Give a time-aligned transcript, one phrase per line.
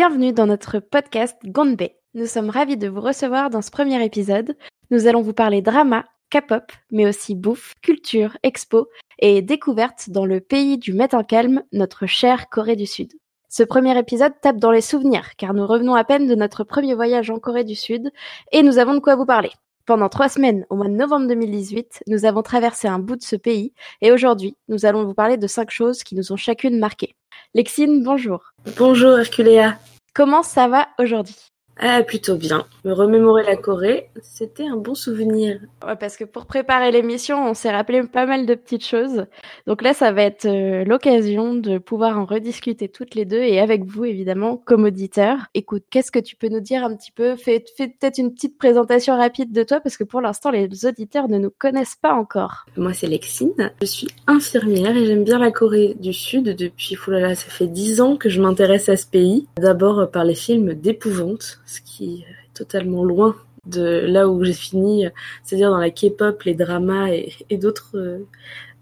[0.00, 1.90] Bienvenue dans notre podcast Gonbe.
[2.14, 4.56] Nous sommes ravis de vous recevoir dans ce premier épisode.
[4.90, 10.40] Nous allons vous parler drama, K-pop, mais aussi bouffe, culture, expo et découverte dans le
[10.40, 13.12] pays du en calme, notre chère Corée du Sud.
[13.50, 16.94] Ce premier épisode tape dans les souvenirs, car nous revenons à peine de notre premier
[16.94, 18.10] voyage en Corée du Sud,
[18.52, 19.50] et nous avons de quoi vous parler.
[19.84, 23.36] Pendant trois semaines, au mois de novembre 2018, nous avons traversé un bout de ce
[23.36, 27.14] pays, et aujourd'hui, nous allons vous parler de cinq choses qui nous ont chacune marquées.
[27.52, 28.52] Lexine, bonjour.
[28.78, 29.76] Bonjour Herculéa.
[30.14, 31.34] Comment ça va aujourd'hui?
[31.82, 32.66] Ah, plutôt bien.
[32.84, 35.60] Me remémorer la Corée, c'était un bon souvenir.
[35.86, 39.24] Ouais, parce que pour préparer l'émission, on s'est rappelé pas mal de petites choses.
[39.66, 43.60] Donc là, ça va être euh, l'occasion de pouvoir en rediscuter toutes les deux et
[43.60, 45.38] avec vous, évidemment, comme auditeur.
[45.54, 47.34] Écoute, qu'est-ce que tu peux nous dire un petit peu?
[47.36, 51.28] Fais, fais peut-être une petite présentation rapide de toi parce que pour l'instant, les auditeurs
[51.28, 52.66] ne nous connaissent pas encore.
[52.76, 53.72] Moi, c'est Lexine.
[53.80, 58.02] Je suis infirmière et j'aime bien la Corée du Sud depuis, là, ça fait dix
[58.02, 59.46] ans que je m'intéresse à ce pays.
[59.56, 65.06] D'abord par les films d'épouvante ce qui est totalement loin de là où j'ai fini,
[65.44, 68.26] c'est-à-dire dans la K-pop, les dramas et, d'autres euh,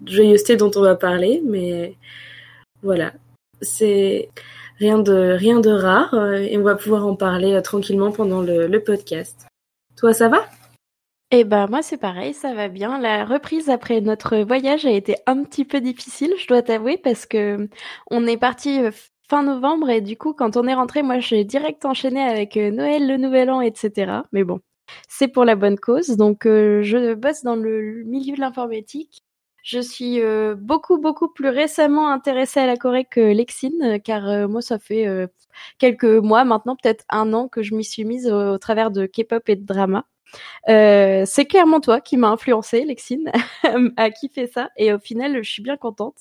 [0.06, 1.42] joyeusetés dont on va parler.
[1.44, 1.96] Mais
[2.82, 3.12] voilà,
[3.60, 4.30] c'est
[4.78, 8.40] rien de rien de rare euh, et on va pouvoir en parler euh, tranquillement pendant
[8.40, 9.46] le, podcast.
[9.96, 10.46] Toi, ça va?
[11.30, 12.98] Eh ben moi c'est pareil, ça va bien.
[12.98, 17.26] La reprise après notre voyage a été un petit peu difficile, je dois t'avouer, parce
[17.26, 17.68] que
[18.10, 18.80] on est parti
[19.28, 22.70] fin novembre et du coup quand on est rentré, moi j'ai direct enchaîné avec euh,
[22.70, 24.22] Noël, le Nouvel An, etc.
[24.32, 24.60] Mais bon,
[25.08, 26.16] c'est pour la bonne cause.
[26.16, 29.24] Donc euh, je bosse dans le milieu de l'informatique.
[29.62, 34.62] Je suis euh, beaucoup beaucoup plus récemment intéressée à la Corée que Lexine, car moi
[34.62, 35.06] ça fait
[35.78, 39.48] quelques mois maintenant, peut-être un an que je m'y suis mise au travers de K-pop
[39.48, 40.04] et de drama.
[40.68, 43.30] Euh, c'est clairement toi qui m'a influencé, Lexine,
[43.96, 44.70] à kiffer ça.
[44.76, 46.16] Et au final, je suis bien contente.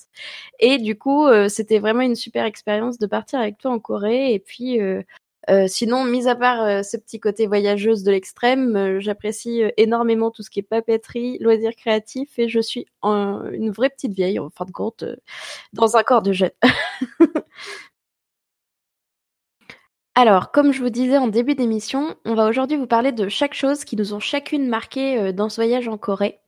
[0.60, 4.34] Et du coup, euh, c'était vraiment une super expérience de partir avec toi en Corée.
[4.34, 5.02] Et puis, euh,
[5.68, 10.60] sinon, mis à part ce petit côté voyageuse de l'extrême, j'apprécie énormément tout ce qui
[10.60, 12.38] est papeterie, loisirs créatifs.
[12.38, 15.06] Et je suis une vraie petite vieille, en fin de compte,
[15.74, 16.52] dans un corps de jeune.
[20.18, 23.54] Alors, comme je vous disais en début d'émission, on va aujourd'hui vous parler de chaque
[23.54, 26.40] chose qui nous ont chacune marqué euh, dans ce voyage en Corée.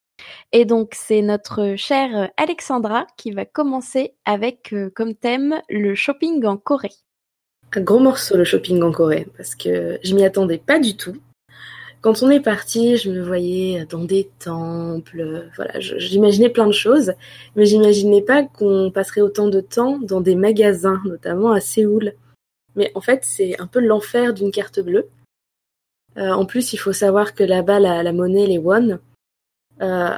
[0.51, 6.43] Et donc, c'est notre chère Alexandra qui va commencer avec euh, comme thème le shopping
[6.47, 6.89] en Corée.
[7.75, 11.15] Un gros morceau le shopping en Corée, parce que je m'y attendais pas du tout.
[12.01, 17.13] Quand on est parti, je me voyais dans des temples, voilà, j'imaginais plein de choses,
[17.55, 22.13] mais j'imaginais pas qu'on passerait autant de temps dans des magasins, notamment à Séoul.
[22.75, 25.09] Mais en fait, c'est un peu l'enfer d'une carte bleue.
[26.17, 28.99] Euh, en plus, il faut savoir que là-bas, la, monnaie, les won,
[29.81, 30.17] euh,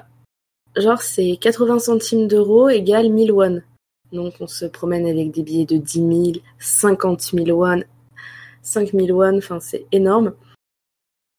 [0.77, 3.61] genre c'est 80 centimes d'euros égale 1000 won.
[4.11, 7.83] Donc on se promène avec des billets de 10 000, 50 000 won,
[8.61, 10.33] 5 000 won, enfin c'est énorme.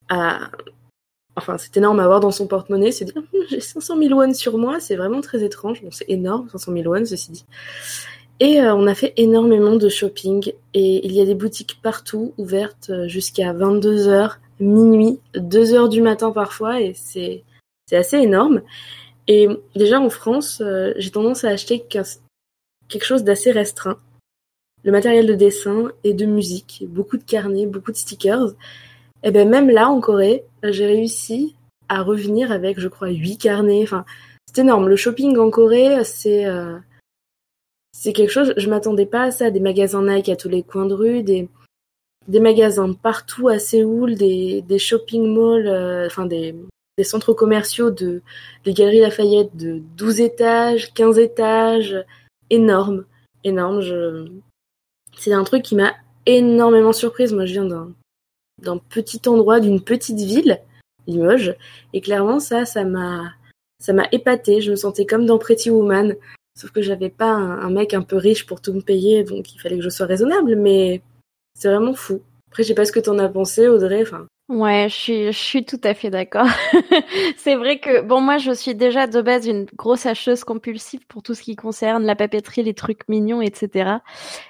[0.08, 4.34] Enfin c'est énorme à avoir dans son porte-monnaie, c'est dire hum, j'ai 500 000 won
[4.34, 5.82] sur moi, c'est vraiment très étrange.
[5.82, 7.46] Bon c'est énorme, 500 000 won ceci dit.
[8.40, 12.34] Et euh, on a fait énormément de shopping et il y a des boutiques partout
[12.38, 17.44] ouvertes euh, jusqu'à 22h, minuit, 2h du matin parfois et c'est
[17.92, 18.62] assez énorme.
[19.28, 21.84] Et déjà en France, euh, j'ai tendance à acheter
[22.92, 23.98] quelque chose d'assez restreint.
[24.84, 28.54] Le matériel de dessin et de musique, beaucoup de carnets, beaucoup de stickers.
[29.22, 31.54] Et ben même là en Corée, j'ai réussi
[31.88, 33.82] à revenir avec je crois 8 carnets.
[33.82, 34.04] Enfin,
[34.46, 34.88] c'est énorme.
[34.88, 36.46] Le shopping en Corée, c'est
[37.92, 40.86] c'est quelque chose, je m'attendais pas à ça, des magasins Nike à tous les coins
[40.86, 41.48] de rue, des,
[42.26, 46.54] des magasins partout à Séoul, des, des shopping malls, euh, enfin des,
[46.98, 48.22] des centres commerciaux de
[48.64, 51.96] les galeries Lafayette de 12 étages, 15 étages,
[52.52, 53.04] énorme,
[53.42, 53.82] énorme.
[55.18, 55.92] C'est un truc qui m'a
[56.26, 57.32] énormément surprise.
[57.32, 60.60] Moi, je viens d'un, petit endroit, d'une petite ville,
[61.06, 61.56] Limoges,
[61.92, 63.32] et clairement ça, ça m'a,
[63.80, 64.60] ça m'a épaté.
[64.60, 66.14] Je me sentais comme dans Pretty Woman.
[66.54, 69.58] Sauf que j'avais pas un, mec un peu riche pour tout me payer, donc il
[69.58, 71.00] fallait que je sois raisonnable, mais
[71.54, 72.20] c'est vraiment fou.
[72.50, 74.02] Après, je sais pas ce que t'en as pensé, Audrey.
[74.02, 74.26] Enfin.
[74.48, 76.46] Ouais, je suis, je suis tout à fait d'accord.
[77.38, 81.22] c'est vrai que, bon, moi, je suis déjà de base une grosse acheteuse compulsive pour
[81.22, 84.02] tout ce qui concerne la papeterie, les trucs mignons, etc.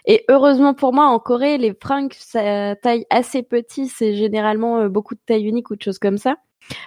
[0.06, 4.88] Et heureusement pour moi, en Corée, les fringues, ça taille assez petit, c'est généralement euh,
[4.88, 6.36] beaucoup de taille unique ou de choses comme ça.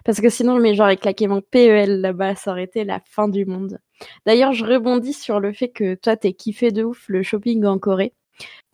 [0.04, 3.46] Parce que sinon, mais genre, claqué mon PEL là-bas, ça aurait été la fin du
[3.46, 3.80] monde.
[4.26, 7.80] D'ailleurs, je rebondis sur le fait que toi, t'es kiffé de ouf le shopping en
[7.80, 8.14] Corée.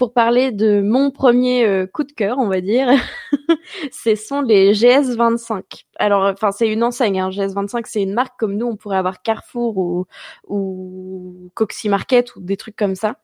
[0.02, 2.90] Pour parler de mon premier euh, coup de cœur, on va dire.
[3.92, 5.86] ce sont les GS25.
[6.02, 7.20] Alors, enfin, c'est une enseigne.
[7.20, 7.30] Hein.
[7.30, 10.08] GS25, c'est une marque comme nous, on pourrait avoir Carrefour ou,
[10.48, 13.18] ou Coxy Market ou des trucs comme ça.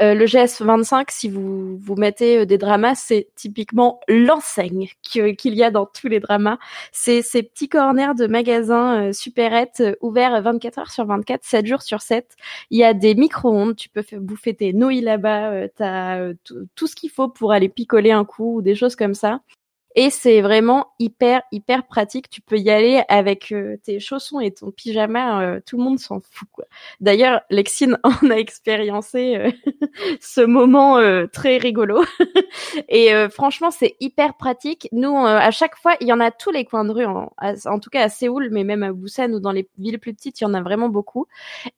[0.00, 5.62] Euh, le GS25, si vous vous mettez euh, des dramas, c'est typiquement l'enseigne qu'il y
[5.62, 6.58] a dans tous les dramas.
[6.90, 11.82] C'est ces petits corners de magasins euh, supérettes ouverts 24 heures sur 24, 7 jours
[11.82, 12.34] sur 7.
[12.70, 16.23] Il y a des micro-ondes, tu peux bouffer tes nouilles là-bas, tu as
[16.74, 19.40] tout ce qu'il faut pour aller picoler un coup ou des choses comme ça.
[19.96, 22.28] Et c'est vraiment hyper, hyper pratique.
[22.28, 25.42] Tu peux y aller avec euh, tes chaussons et ton pyjama.
[25.42, 26.48] Euh, tout le monde s'en fout.
[27.00, 29.50] D'ailleurs, Lexine en a expériencé euh,
[30.20, 31.00] ce moment
[31.32, 32.04] très rigolo.
[32.88, 34.88] et franchement, c'est hyper pratique.
[34.92, 37.04] Nous, à chaque fois, il y en a tous les coins de rue.
[37.04, 40.14] En, en, tout cas à Séoul, mais même à Busan ou dans les villes plus
[40.14, 41.26] petites, il y en a vraiment beaucoup.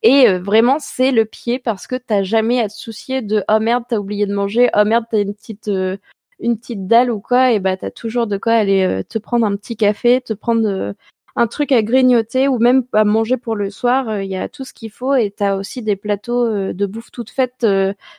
[0.03, 3.85] Et vraiment, c'est le pied parce que t'as jamais à te soucier de oh merde,
[3.89, 4.71] t'as oublié de manger.
[4.75, 5.71] Oh merde, t'as une petite
[6.41, 9.47] une petite dalle ou quoi, et bah t'as toujours de quoi aller euh, te prendre
[9.47, 10.93] un petit café, te prendre euh,
[11.37, 14.09] un truc à grignoter ou même à manger pour le soir.
[14.09, 17.11] Euh, il y a tout ce qu'il faut et t'as aussi des plateaux de bouffe
[17.11, 17.67] toute faite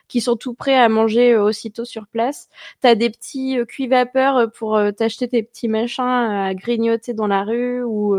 [0.07, 2.49] qui sont tout prêts à manger aussitôt sur place.
[2.81, 7.83] T'as des petits cuits vapeur pour t'acheter tes petits machins à grignoter dans la rue
[7.83, 8.15] ou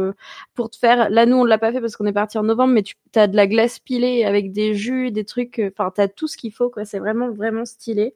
[0.55, 1.11] pour te faire.
[1.11, 3.27] Là nous on l'a pas fait parce qu'on est parti en novembre, mais tu as
[3.27, 5.63] de la glace pilée avec des jus, des trucs.
[5.73, 6.85] Enfin t'as tout ce qu'il faut quoi.
[6.85, 8.15] C'est vraiment vraiment stylé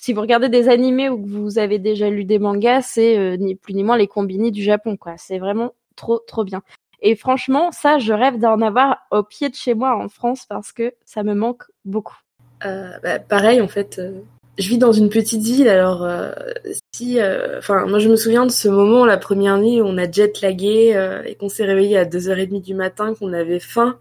[0.00, 3.36] si vous regardez des animés ou que vous avez déjà lu des mangas, c'est euh,
[3.36, 5.14] ni plus ni moins les combinés du Japon, quoi.
[5.18, 6.62] C'est vraiment trop, trop bien.
[7.00, 10.72] Et franchement, ça, je rêve d'en avoir au pied de chez moi en France parce
[10.72, 12.16] que ça me manque beaucoup.
[12.64, 14.20] Euh, bah, pareil, en fait, euh,
[14.58, 16.08] je vis dans une petite ville, alors
[16.92, 17.20] si,
[17.56, 20.40] enfin, moi je me souviens de ce moment, la première nuit, où on a jet
[20.40, 24.00] lagué et qu'on s'est réveillé à 2h30 du matin, qu'on avait faim,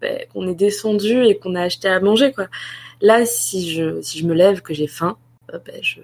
[0.00, 2.46] bah, qu'on est descendu et qu'on a acheté à manger, quoi.
[3.02, 5.18] Là, si je, me lève, que j'ai faim,
[5.52, 6.00] euh, ben, je,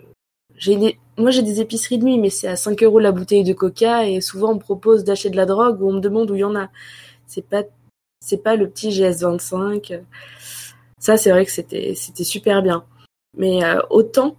[0.57, 3.53] j'ai moi j'ai des épiceries de nuit, mais c'est à 5 euros la bouteille de
[3.53, 6.35] coca et souvent on me propose d'acheter de la drogue ou on me demande où
[6.35, 6.69] il y en a.
[7.27, 7.63] C'est pas,
[8.21, 10.03] c'est pas le petit GS25.
[10.99, 12.85] Ça, c'est vrai que c'était, c'était super bien.
[13.37, 14.37] Mais euh, autant,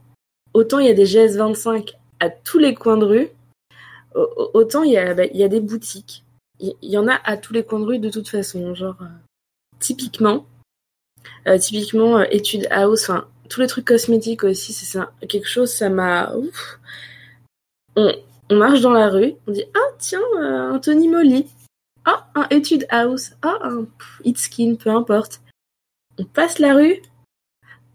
[0.54, 3.30] autant il y a des GS25 à tous les coins de rue,
[4.54, 6.24] autant il y a, ben, il y a des boutiques.
[6.60, 8.74] Il y, en a à tous les coins de rue de toute façon.
[8.74, 9.06] Genre, euh,
[9.80, 10.48] typiquement,
[11.48, 12.26] euh, typiquement, euh,
[12.72, 13.12] house,
[13.50, 16.34] tous les trucs cosmétiques aussi, c'est ça, quelque chose, ça m'a.
[17.96, 18.12] On,
[18.52, 21.48] marche dans la rue, on dit Ah, tiens, euh, un Tony Moly.
[22.06, 23.32] Ah, un étude house.
[23.42, 23.86] Ah, un
[24.24, 25.42] It Skin, peu importe.
[26.18, 27.02] On passe la rue.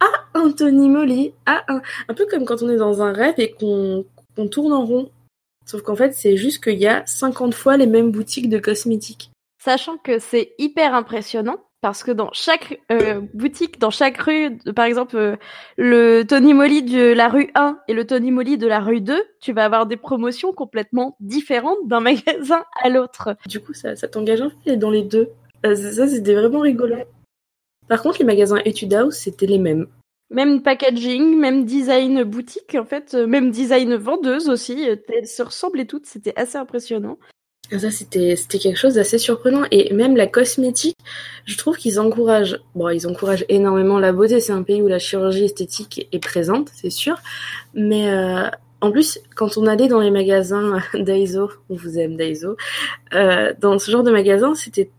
[0.00, 1.32] Ah, un Tony Moly.
[1.46, 1.80] Ah, un.
[2.08, 4.04] Un peu comme quand on est dans un rêve et qu'on
[4.48, 5.10] tourne en rond.
[5.64, 9.30] Sauf qu'en fait, c'est juste qu'il y a 50 fois les mêmes boutiques de cosmétiques.
[9.62, 14.84] Sachant que c'est hyper impressionnant, parce que dans chaque euh, boutique, dans chaque rue, par
[14.84, 15.36] exemple euh,
[15.76, 19.20] le Tony Moly de la rue 1 et le Tony Moly de la rue 2,
[19.40, 23.36] tu vas avoir des promotions complètement différentes d'un magasin à l'autre.
[23.46, 25.30] Du coup, ça, ça t'engage un peu dans les deux.
[25.66, 26.94] Euh, ça, c'était vraiment rigolo.
[27.88, 29.88] Par contre, les magasins Etude House, c'était les mêmes.
[30.30, 34.88] Même packaging, même design boutique, en fait, même design vendeuse aussi.
[35.08, 37.18] Elles se ressemblaient toutes, c'était assez impressionnant.
[37.78, 39.62] Ça, c'était, quelque chose d'assez surprenant.
[39.70, 40.96] Et même la cosmétique,
[41.46, 44.40] je trouve qu'ils encouragent, bon, ils encouragent énormément la beauté.
[44.40, 47.16] C'est un pays où la chirurgie esthétique est présente, c'est sûr.
[47.72, 48.48] Mais euh,
[48.82, 52.56] en plus, quand on allait dans les magasins Daiso, on vous aime Daiso,
[53.14, 54.90] euh, dans ce genre de magasin, c'était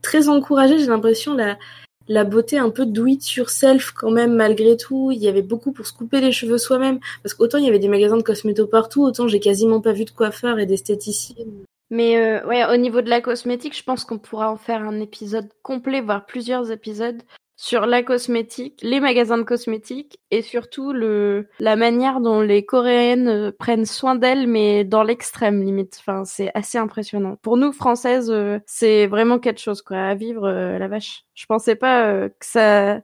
[0.00, 0.78] très encouragé.
[0.78, 1.58] J'ai l'impression la
[2.06, 5.10] la beauté un peu do it yourself quand même malgré tout.
[5.10, 7.78] Il y avait beaucoup pour se couper les cheveux soi-même parce qu'autant il y avait
[7.78, 12.16] des magasins de cosméto partout, autant j'ai quasiment pas vu de coiffeurs et d'esthéticiennes mais
[12.16, 15.48] euh, ouais, au niveau de la cosmétique, je pense qu'on pourra en faire un épisode
[15.62, 17.22] complet, voire plusieurs épisodes
[17.56, 23.28] sur la cosmétique, les magasins de cosmétiques et surtout le la manière dont les Coréennes
[23.28, 25.96] euh, prennent soin d'elles, mais dans l'extrême limite.
[26.00, 27.36] Enfin, c'est assez impressionnant.
[27.42, 30.50] Pour nous françaises, euh, c'est vraiment quelque chose quoi à vivre.
[30.50, 33.00] la vache, je pensais pas que ça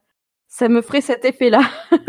[0.49, 1.63] ça me ferait cet effet-là.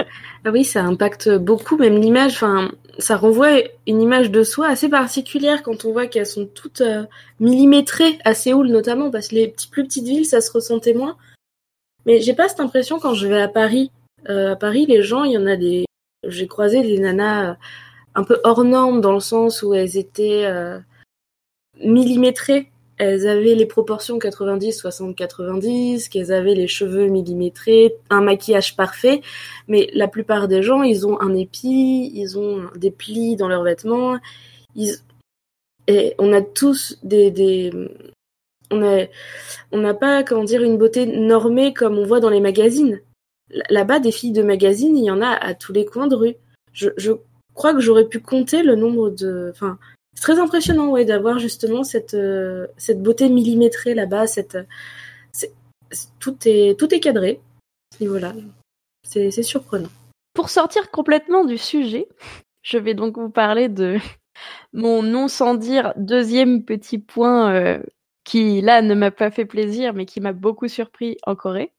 [0.44, 2.34] ah oui, ça impacte beaucoup, même l'image.
[2.34, 6.82] Enfin, ça renvoie une image de soi assez particulière quand on voit qu'elles sont toutes
[6.82, 7.06] euh,
[7.40, 11.16] millimétrées à Séoul notamment, parce que les plus petites villes, ça se ressentait moins.
[12.08, 13.92] Mais j'ai pas cette impression quand je vais à Paris.
[14.30, 15.86] Euh, à Paris, les gens, il y en a des.
[16.28, 17.56] J'ai croisé des nanas euh,
[18.16, 20.52] un peu hors normes dans le sens où elles étaient
[21.80, 22.71] millimétrées
[23.02, 29.22] elles avaient les proportions 90, 60, 90, qu'elles avaient les cheveux millimétrés, un maquillage parfait,
[29.68, 33.64] mais la plupart des gens, ils ont un épi, ils ont des plis dans leurs
[33.64, 34.20] vêtements,
[35.88, 37.72] et on a tous des, des...
[38.70, 39.08] on a,
[39.72, 43.02] n'a pas, comment dire, une beauté normée comme on voit dans les magazines.
[43.72, 46.36] là-bas, des filles de magazine, il y en a à tous les coins de rue.
[46.72, 47.14] Je, je
[47.56, 49.50] crois que j'aurais pu compter le nombre de.
[49.52, 49.80] Enfin,
[50.14, 54.28] c'est très impressionnant, ouais, d'avoir justement cette euh, beauté millimétrée là-bas.
[54.28, 54.58] Cette,
[56.20, 57.42] tout est tout est cadré
[57.92, 58.34] à ce niveau-là.
[59.04, 59.90] C'est surprenant.
[60.34, 62.08] Pour sortir complètement du sujet,
[62.62, 63.98] je vais donc vous parler de
[64.74, 67.80] mon non sans dire deuxième petit point euh,
[68.24, 71.74] qui là ne m'a pas fait plaisir mais qui m'a beaucoup surpris en Corée.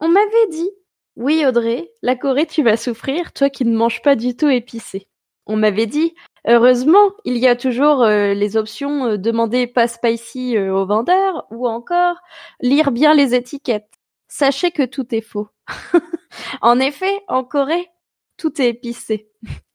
[0.00, 0.70] On m'avait dit
[1.16, 5.08] oui Audrey, la Corée tu vas souffrir, toi qui ne manges pas du tout épicé.
[5.46, 6.14] On m'avait dit
[6.46, 11.66] heureusement il y a toujours euh, les options euh, demander pas spicy au vendeur ou
[11.68, 12.16] encore
[12.60, 13.90] lire bien les étiquettes.
[14.28, 15.48] Sachez que tout est faux.
[16.62, 17.88] en effet, en Corée,
[18.36, 19.28] tout est épicé.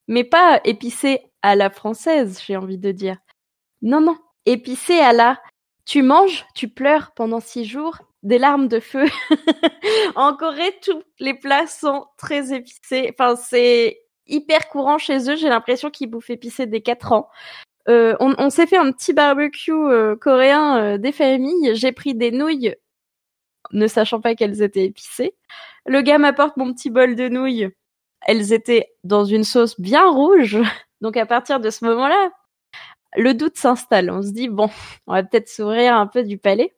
[0.07, 3.17] Mais pas épicé à la française, j'ai envie de dire.
[3.81, 5.39] Non, non, épicé à la
[5.86, 9.05] tu manges, tu pleures pendant six jours, des larmes de feu.
[10.15, 13.13] en Corée, tous les plats sont très épicés.
[13.13, 15.36] Enfin, c'est hyper courant chez eux.
[15.36, 17.29] J'ai l'impression qu'ils bouffent épicé dès quatre ans.
[17.88, 21.75] Euh, on, s'est fait un petit barbecue euh, coréen euh, des familles.
[21.75, 22.75] J'ai pris des nouilles,
[23.72, 25.36] ne sachant pas qu'elles étaient épicées.
[25.86, 27.70] Le gars m'apporte mon petit bol de nouilles
[28.25, 30.58] elles étaient dans une sauce bien rouge.
[31.01, 32.32] Donc à partir de ce moment-là,
[33.15, 34.10] le doute s'installe.
[34.10, 34.70] On se dit bon,
[35.08, 36.75] on va peut-être s'ouvrir un peu du palais.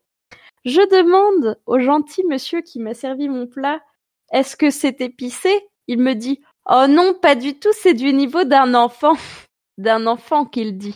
[0.66, 3.80] Je demande au gentil monsieur qui m'a servi mon plat,
[4.34, 5.50] est-ce que c'est épicé?
[5.88, 9.16] Il me dit oh non, pas du tout, c'est du niveau d'un enfant,
[9.78, 10.96] d'un enfant qu'il dit.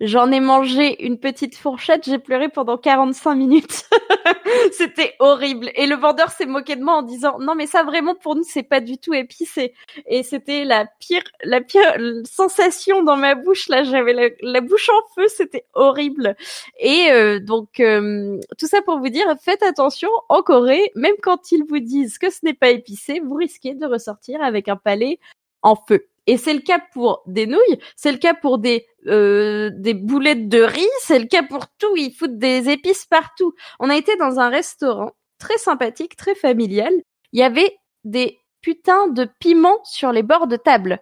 [0.00, 3.88] J'en ai mangé une petite fourchette, j'ai pleuré pendant 45 minutes.
[4.72, 5.70] C'était horrible.
[5.74, 8.42] Et le vendeur s'est moqué de moi en disant "Non mais ça vraiment pour nous
[8.42, 9.72] c'est pas du tout épicé."
[10.06, 11.96] Et c'était la pire la pire
[12.30, 16.36] sensation dans ma bouche là, j'avais la, bouche en feu, c'était horrible.
[16.78, 21.52] Et euh, donc euh, tout ça pour vous dire faites attention en Corée, même quand
[21.52, 25.18] ils vous disent que ce n'est pas épicé, vous risquez de ressortir avec un palais
[25.62, 26.06] en feu.
[26.26, 30.48] Et c'est le cas pour des nouilles, c'est le cas pour des euh, des boulettes
[30.48, 31.96] de riz, c'est le cas pour tout.
[31.96, 33.54] Ils foutent des épices partout.
[33.78, 36.92] On a été dans un restaurant très sympathique, très familial.
[37.32, 40.98] Il y avait des putains de piments sur les bords de table,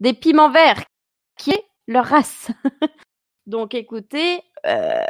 [0.00, 0.84] des piments verts,
[1.38, 2.48] qui est leur race.
[3.46, 5.04] Donc écoutez, euh,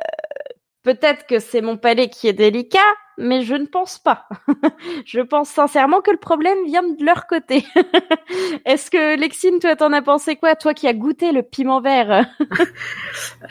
[0.82, 2.78] peut-être que c'est mon palais qui est délicat,
[3.18, 4.26] mais je ne pense pas.
[5.04, 7.64] je pense sincèrement que le problème vient de leur côté.
[8.64, 12.26] Est-ce que Lexine, toi, t'en as pensé quoi, toi qui as goûté le piment vert?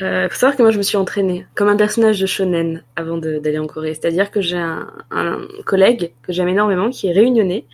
[0.01, 3.17] Euh, Faut savoir que moi, je me suis entraînée comme un personnage de shonen avant
[3.17, 3.93] d'aller en Corée.
[3.93, 4.87] C'est-à-dire que j'ai un,
[5.65, 7.65] collègue que j'aime énormément qui est réunionnais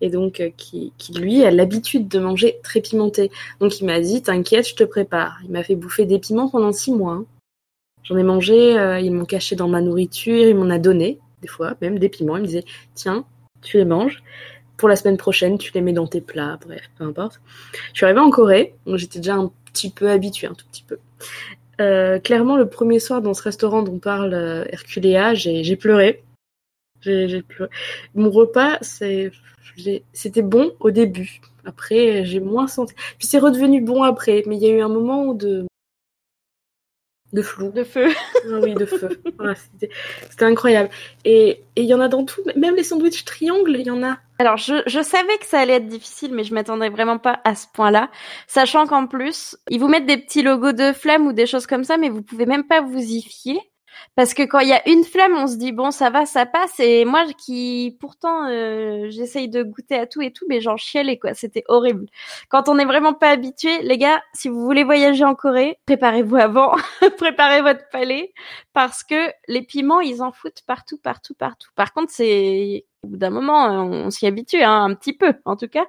[0.00, 3.30] et donc euh, qui, lui a l'habitude de manger très pimenté.
[3.60, 5.38] Donc il m'a dit, t'inquiète, je te prépare.
[5.44, 7.24] Il m'a fait bouffer des piments pendant six mois.
[8.02, 11.48] J'en ai mangé, euh, ils m'ont caché dans ma nourriture, il m'en a donné des
[11.48, 12.36] fois, même des piments.
[12.36, 12.64] Il me disait,
[12.94, 13.24] tiens,
[13.62, 14.22] tu les manges.
[14.76, 17.40] Pour la semaine prochaine, tu les mets dans tes plats, bref, peu importe.
[17.92, 20.84] Je suis arrivée en Corée, donc j'étais déjà un petit peu habituée, un tout petit
[20.84, 20.98] peu.
[21.80, 26.22] Euh, clairement, le premier soir dans ce restaurant dont parle euh, Herculea, j'ai pleuré.
[27.00, 27.70] J'ai pleuré.
[28.14, 31.40] Mon repas, c'était bon au début.
[31.64, 32.94] Après, j'ai moins senti.
[33.18, 35.67] Puis c'est redevenu bon après, mais il y a eu un moment de
[37.32, 37.70] de flou.
[37.70, 38.08] De feu.
[38.46, 39.20] Ah oui, de feu.
[40.30, 40.90] C'était incroyable.
[41.24, 44.18] Et il y en a dans tout, même les sandwichs triangles, il y en a.
[44.38, 47.54] Alors, je, je savais que ça allait être difficile, mais je m'attendais vraiment pas à
[47.54, 48.10] ce point-là.
[48.46, 51.84] Sachant qu'en plus, ils vous mettent des petits logos de flammes ou des choses comme
[51.84, 53.58] ça, mais vous pouvez même pas vous y fier.
[54.14, 56.46] Parce que quand il y a une flamme, on se dit bon ça va, ça
[56.46, 56.80] passe.
[56.80, 61.18] Et moi qui pourtant euh, j'essaye de goûter à tout et tout, mais j'en chialais
[61.18, 61.34] quoi.
[61.34, 62.06] C'était horrible.
[62.48, 66.36] Quand on n'est vraiment pas habitué, les gars, si vous voulez voyager en Corée, préparez-vous
[66.36, 66.74] avant,
[67.18, 68.32] préparez votre palais
[68.72, 71.70] parce que les piments ils en foutent partout, partout, partout.
[71.74, 75.56] Par contre c'est au bout d'un moment on, s'y habitue hein, un petit peu en
[75.56, 75.86] tout cas.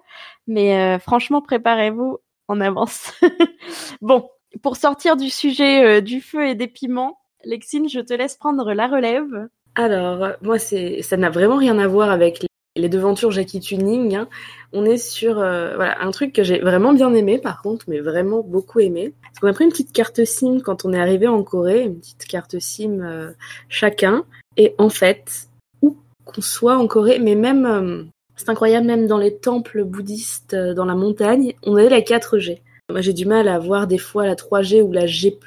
[0.48, 3.13] Mais euh, franchement préparez-vous en avance.
[4.01, 4.29] bon,
[4.62, 8.74] pour sortir du sujet euh, du feu et des piments, Lexine, je te laisse prendre
[8.74, 9.48] la relève.
[9.75, 14.15] Alors, moi, c'est, ça n'a vraiment rien à voir avec les, devantures Jackie Tuning.
[14.15, 14.27] Hein.
[14.74, 18.00] On est sur euh, voilà, un truc que j'ai vraiment bien aimé, par contre, mais
[18.00, 19.13] vraiment beaucoup aimé.
[19.22, 22.00] Parce qu'on a pris une petite carte SIM quand on est arrivé en Corée, une
[22.00, 23.31] petite carte SIM euh,
[23.69, 24.25] chacun.
[24.58, 25.48] Et en fait,
[25.81, 28.03] où qu'on soit en Corée, mais même, euh,
[28.36, 32.62] c'est incroyable, même dans les temples bouddhistes, dans la montagne, on avait la 4G.
[32.89, 35.38] Moi, j'ai du mal à voir des fois la 3G ou la G+.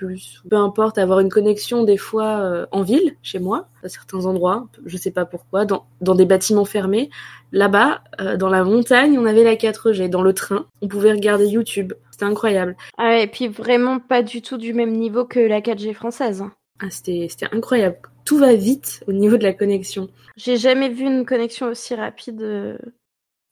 [0.48, 4.68] Peu importe, avoir une connexion des fois euh, en ville, chez moi, à certains endroits,
[4.86, 7.10] je sais pas pourquoi, dans, dans des bâtiments fermés.
[7.50, 10.08] Là-bas, euh, dans la montagne, on avait la 4G.
[10.08, 11.92] Dans le train, on pouvait regarder YouTube.
[12.12, 12.76] C'était incroyable.
[12.96, 16.44] Ah et puis vraiment pas du tout du même niveau que la 4G française.
[16.80, 17.96] Ah, c'était, c'était incroyable.
[18.24, 20.08] tout va vite au niveau de la connexion.
[20.36, 22.78] J'ai jamais vu une connexion aussi rapide euh,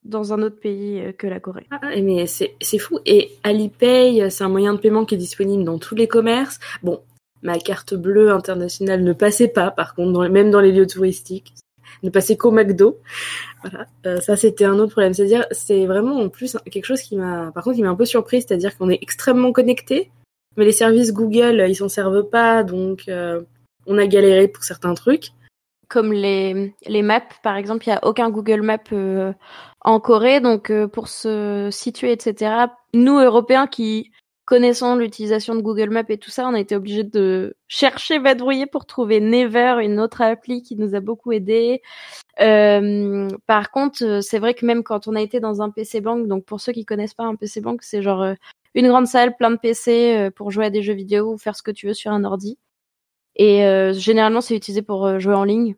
[0.04, 1.66] dans un autre pays euh, que la Corée.
[1.71, 2.99] Ah, mais c'est fou.
[3.07, 6.59] Et Alipay, c'est un moyen de paiement qui est disponible dans tous les commerces.
[6.83, 7.00] Bon,
[7.42, 11.54] ma carte bleue internationale ne passait pas, par contre, même dans les lieux touristiques.
[12.02, 12.99] Ne passait qu'au McDo.
[13.62, 13.87] Voilà.
[14.07, 15.12] Euh, ça, c'était un autre problème.
[15.12, 18.07] C'est-à-dire, c'est vraiment en plus quelque chose qui m'a, par contre, qui m'a un peu
[18.07, 18.42] surpris.
[18.42, 20.11] C'est-à-dire qu'on est extrêmement connecté,
[20.57, 23.42] mais les services Google, ils s'en servent pas, donc euh,
[23.87, 25.33] on a galéré pour certains trucs.
[25.90, 29.35] Comme les, les maps, par exemple, il n'y a aucun Google Maps euh,
[29.82, 32.68] en Corée, donc pour se situer, etc.
[32.94, 34.11] Nous, Européens qui
[34.50, 38.66] connaissant l'utilisation de Google Maps et tout ça, on a été obligé de chercher, vadrouiller
[38.66, 41.82] pour trouver Never, une autre appli qui nous a beaucoup aidé.
[42.40, 46.00] Euh, par contre, euh, c'est vrai que même quand on a été dans un PC
[46.00, 48.35] Bank, donc pour ceux qui connaissent pas un PC Bank, c'est genre euh,
[48.75, 51.62] une grande salle, plein de PC pour jouer à des jeux vidéo ou faire ce
[51.62, 52.59] que tu veux sur un ordi.
[53.37, 53.62] Et
[53.94, 55.76] généralement, c'est utilisé pour jouer en ligne.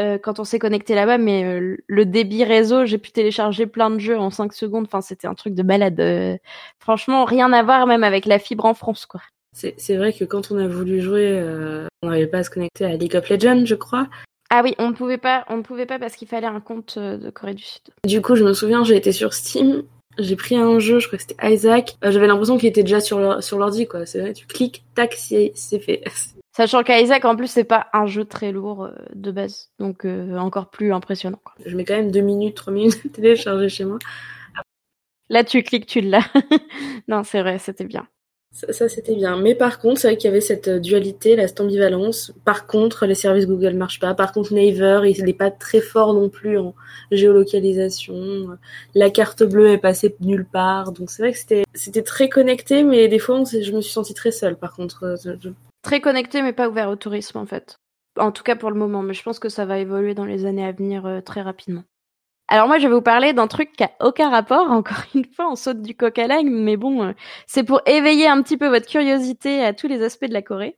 [0.00, 3.90] Euh, quand on s'est connecté là-bas, mais euh, le débit réseau, j'ai pu télécharger plein
[3.90, 4.86] de jeux en 5 secondes.
[4.86, 6.00] Enfin, c'était un truc de balade.
[6.00, 6.36] Euh,
[6.78, 9.20] franchement, rien à voir même avec la fibre en France, quoi.
[9.52, 11.42] C'est vrai que quand on a voulu jouer,
[12.02, 14.06] on n'arrivait pas à se connecter à League of Legends, je crois.
[14.48, 16.98] Ah oui, on ne pouvait pas, on ne pouvait pas parce qu'il fallait un compte
[16.98, 17.82] de Corée du Sud.
[18.06, 19.82] Du coup, je me souviens, j'ai été sur Steam,
[20.18, 21.96] j'ai pris un jeu, je crois que c'était Isaac.
[22.00, 24.06] J'avais l'impression qu'il était déjà sur l'ordi, quoi.
[24.06, 26.04] C'est vrai, tu cliques, tac, c'est fait.
[26.52, 30.36] Sachant qu'Isaac, en plus, c'est pas un jeu très lourd euh, de base, donc euh,
[30.36, 31.40] encore plus impressionnant.
[31.64, 33.98] Je mets quand même deux minutes, trois minutes à télécharger chez moi.
[35.28, 36.28] Là, tu cliques, tu l'as.
[37.08, 38.08] non, c'est vrai, c'était bien.
[38.52, 39.36] Ça, c'était bien.
[39.36, 42.32] Mais par contre, c'est vrai qu'il y avait cette euh, dualité, la cette ambivalence.
[42.44, 44.12] Par contre, les services Google marchent pas.
[44.14, 46.74] Par contre, Naver, il n'est pas très fort non plus en
[47.12, 48.58] géolocalisation.
[48.96, 50.90] La carte bleue est passée nulle part.
[50.90, 54.14] Donc c'est vrai que c'était, c'était très connecté, mais des fois, je me suis sentie
[54.14, 54.56] très seule.
[54.56, 55.14] Par contre,
[55.82, 57.78] Très connecté, mais pas ouvert au tourisme, en fait.
[58.18, 60.44] En tout cas pour le moment, mais je pense que ça va évoluer dans les
[60.44, 61.84] années à venir euh, très rapidement.
[62.48, 64.70] Alors moi, je vais vous parler d'un truc qui a aucun rapport.
[64.70, 67.12] Encore une fois, on saute du coq à mais bon, euh,
[67.46, 70.76] c'est pour éveiller un petit peu votre curiosité à tous les aspects de la Corée.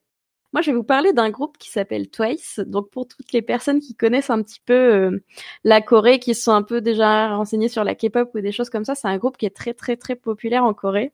[0.53, 2.61] Moi, je vais vous parler d'un groupe qui s'appelle Twice.
[2.67, 5.25] Donc, pour toutes les personnes qui connaissent un petit peu euh,
[5.65, 8.85] la Corée, qui sont un peu déjà renseignées sur la K-pop ou des choses comme
[8.85, 11.13] ça, c'est un groupe qui est très, très, très populaire en Corée.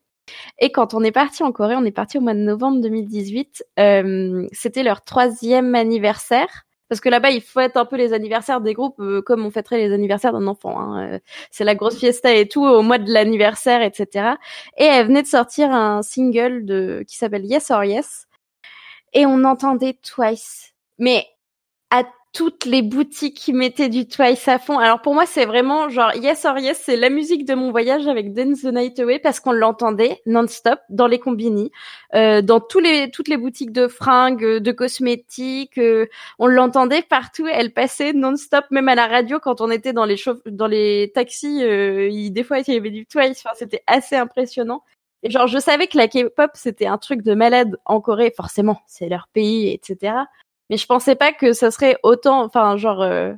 [0.58, 3.64] Et quand on est parti en Corée, on est parti au mois de novembre 2018.
[3.79, 6.64] Euh, c'était leur troisième anniversaire.
[6.88, 9.50] Parce que là-bas, il faut être un peu les anniversaires des groupes euh, comme on
[9.50, 10.81] fêterait les anniversaires d'un enfant.
[10.81, 11.14] Hein.
[11.14, 11.18] Euh,
[11.50, 14.31] c'est la grosse fiesta et tout au mois de l'anniversaire, etc.
[14.79, 18.26] Et elle venait de sortir un single de qui s'appelle Yes or Yes.
[19.12, 20.72] Et on entendait Twice.
[20.98, 21.26] Mais
[21.90, 24.79] à toutes les boutiques qui mettaient du Twice à fond.
[24.79, 28.07] Alors pour moi, c'est vraiment genre Yes or Yes, c'est la musique de mon voyage
[28.07, 31.71] avec Dance the Night Away parce qu'on l'entendait non-stop dans les combini,
[32.14, 36.07] euh, dans tous les toutes les boutiques de fringues, de cosmétiques, euh,
[36.38, 37.47] on l'entendait partout.
[37.47, 41.62] Elle passait non-stop, même à la radio quand on était dans les dans les taxis.
[41.64, 43.43] Euh, il, des fois, il y avait du Twice.
[43.45, 44.83] Enfin, c'était assez impressionnant.
[45.23, 48.81] Et genre, je savais que la K-pop c'était un truc de malade en Corée, forcément,
[48.87, 50.12] c'est leur pays, etc.
[50.70, 53.33] Mais je pensais pas que ça serait autant, enfin, genre, euh,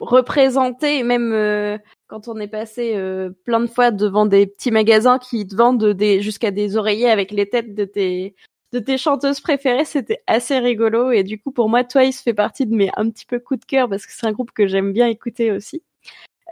[0.00, 1.78] représenté, même euh,
[2.08, 5.86] quand on est passé euh, plein de fois devant des petits magasins qui te vendent
[5.86, 8.34] des, jusqu'à des oreillers avec les têtes de tes,
[8.72, 11.10] de tes chanteuses préférées, c'était assez rigolo.
[11.12, 13.64] Et du coup, pour moi, Twice fait partie de mes un petit peu coup de
[13.64, 15.82] cœur parce que c'est un groupe que j'aime bien écouter aussi.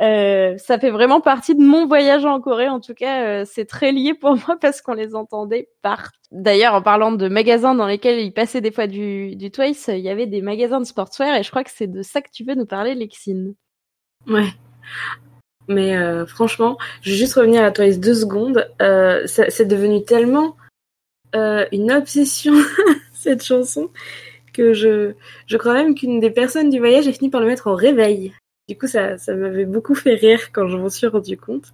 [0.03, 2.69] Euh, ça fait vraiment partie de mon voyage en Corée.
[2.69, 6.11] En tout cas, euh, c'est très lié pour moi parce qu'on les entendait partout.
[6.33, 10.01] D'ailleurs, en parlant de magasins dans lesquels ils passaient des fois du, du Twice, il
[10.01, 12.45] y avait des magasins de sportswear et je crois que c'est de ça que tu
[12.45, 13.55] veux nous parler, Lexine.
[14.27, 14.49] Ouais.
[15.69, 18.69] Mais euh, franchement, je vais juste revenir à Twice deux secondes.
[19.27, 20.57] c'est devenu tellement
[21.35, 22.55] une obsession
[23.15, 23.91] cette chanson
[24.53, 25.15] que je,
[25.47, 28.33] je crois même qu'une des personnes du voyage a fini par le mettre en réveil.
[28.69, 31.73] Du coup, ça, ça m'avait beaucoup fait rire quand je m'en suis rendu compte.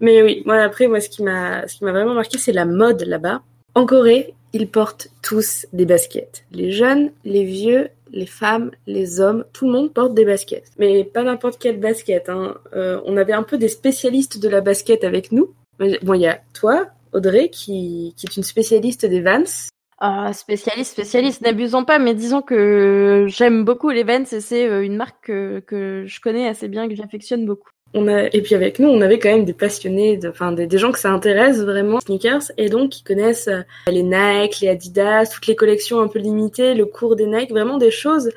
[0.00, 2.66] Mais oui, moi après, moi ce qui m'a, ce qui m'a vraiment marqué, c'est la
[2.66, 3.42] mode là-bas.
[3.74, 6.44] En Corée, ils portent tous des baskets.
[6.52, 10.70] Les jeunes, les vieux, les femmes, les hommes, tout le monde porte des baskets.
[10.78, 12.28] Mais pas n'importe quelle basket.
[12.28, 12.56] Hein.
[12.74, 15.54] Euh, on avait un peu des spécialistes de la basket avec nous.
[16.02, 19.69] Bon, il y a toi, Audrey, qui, qui est une spécialiste des Vans.
[20.02, 24.82] Ah, spécialiste, spécialiste, n'abusons pas, mais disons que j'aime beaucoup les Vans et c'est euh,
[24.82, 27.68] une marque que, je connais assez bien, que j'affectionne beaucoup.
[27.92, 30.90] On a, et puis avec nous, on avait quand même des passionnés, enfin des, gens
[30.90, 35.46] que ça intéresse vraiment, sneakers, et donc qui connaissent euh, les Nike, les Adidas, toutes
[35.46, 38.30] les collections un peu limitées, le cours des Nike, vraiment des choses.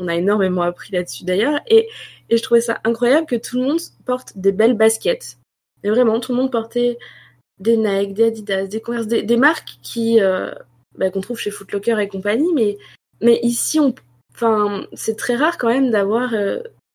[0.00, 1.88] On a énormément appris là-dessus d'ailleurs, et,
[2.30, 5.38] et je trouvais ça incroyable que tout le monde porte des belles baskets.
[5.84, 6.98] Et vraiment, tout le monde portait
[7.60, 10.50] des Nike, des Adidas, des Converse, des, marques qui, euh,
[11.00, 12.78] bah, qu'on trouve chez Footlocker et compagnie, mais
[13.22, 13.92] mais ici, on,
[14.94, 16.32] c'est très rare quand même d'avoir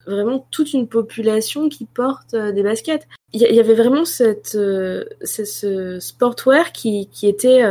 [0.08, 3.08] vraiment toute une population qui porte des baskets.
[3.34, 7.62] Il y, avait vraiment cette, ce sportwear qui, qui était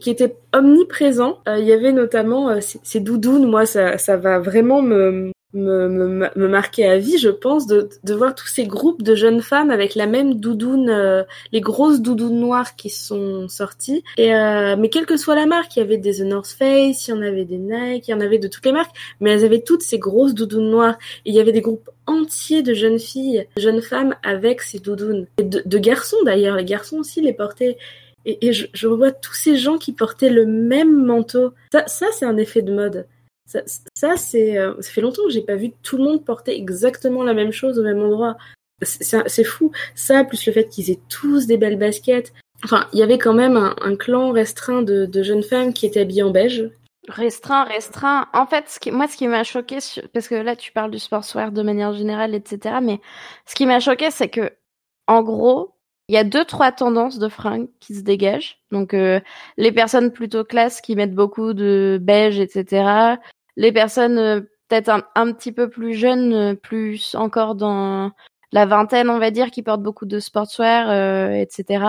[0.00, 1.38] qui était omniprésent.
[1.46, 3.48] Il y avait notamment ces, doudounes.
[3.48, 7.88] Moi, ça, ça va vraiment me, me, me, me, marquer à vie, je pense, de,
[8.02, 12.00] de voir tous ces groupes de jeunes femmes avec la même doudoune, euh, les grosses
[12.00, 14.02] doudounes noires qui sont sorties.
[14.16, 17.06] Et euh, mais quelle que soit la marque, il y avait des The North Face,
[17.06, 19.30] il y en avait des Nike, il y en avait de toutes les marques, mais
[19.30, 20.96] elles avaient toutes ces grosses doudounes noires.
[21.24, 24.78] Et il y avait des groupes entiers de jeunes filles, de jeunes femmes avec ces
[24.78, 25.26] doudounes.
[25.38, 27.76] Et de, de garçons d'ailleurs, les garçons aussi les portaient.
[28.24, 31.52] Et, et je, je, revois tous ces gens qui portaient le même manteau.
[31.72, 33.06] Ça, ça c'est un effet de mode.
[33.94, 37.22] Ça, c'est, euh, ça fait longtemps que j'ai pas vu tout le monde porter exactement
[37.22, 38.36] la même chose au même endroit.
[38.82, 39.70] C'est fou.
[39.94, 42.32] Ça, plus le fait qu'ils aient tous des belles baskets.
[42.64, 46.22] Enfin, il y avait quand même un, clan restreint de, jeunes femmes qui étaient habillées
[46.22, 46.68] en beige.
[47.08, 48.26] Restreint, restreint.
[48.32, 49.78] En fait, moi, ce qui m'a choqué,
[50.12, 52.76] parce que là, tu parles du sportswear de manière générale, etc.
[52.82, 53.00] Mais
[53.46, 54.52] ce qui m'a choqué, c'est que,
[55.08, 55.74] en gros,
[56.08, 58.58] il y a deux, trois tendances de fringues qui se dégagent.
[58.70, 59.20] Donc, euh,
[59.56, 63.16] les personnes plutôt classe qui mettent beaucoup de beige, etc
[63.56, 68.10] les personnes euh, peut-être un, petit peu plus jeunes, euh, plus encore dans
[68.52, 71.84] la vingtaine, on va dire, qui portent beaucoup de sportswear, euh, etc.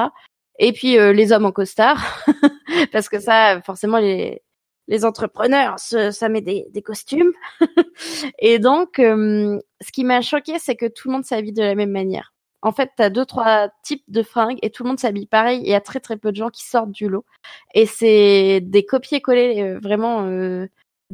[0.60, 2.24] Et puis les hommes en costard,
[2.92, 4.44] parce que ça, forcément, les,
[4.88, 7.34] les entrepreneurs, ça, met des, des costumes.
[8.40, 11.90] et donc, ce qui m'a choqué, c'est que tout le monde s'habille de la même
[11.90, 12.34] manière.
[12.62, 15.60] En fait, tu as deux, trois types de fringues et tout le monde s'habille pareil.
[15.64, 17.26] Il y a très, très peu de gens qui sortent du lot.
[17.74, 20.24] Et c'est des copier-coller vraiment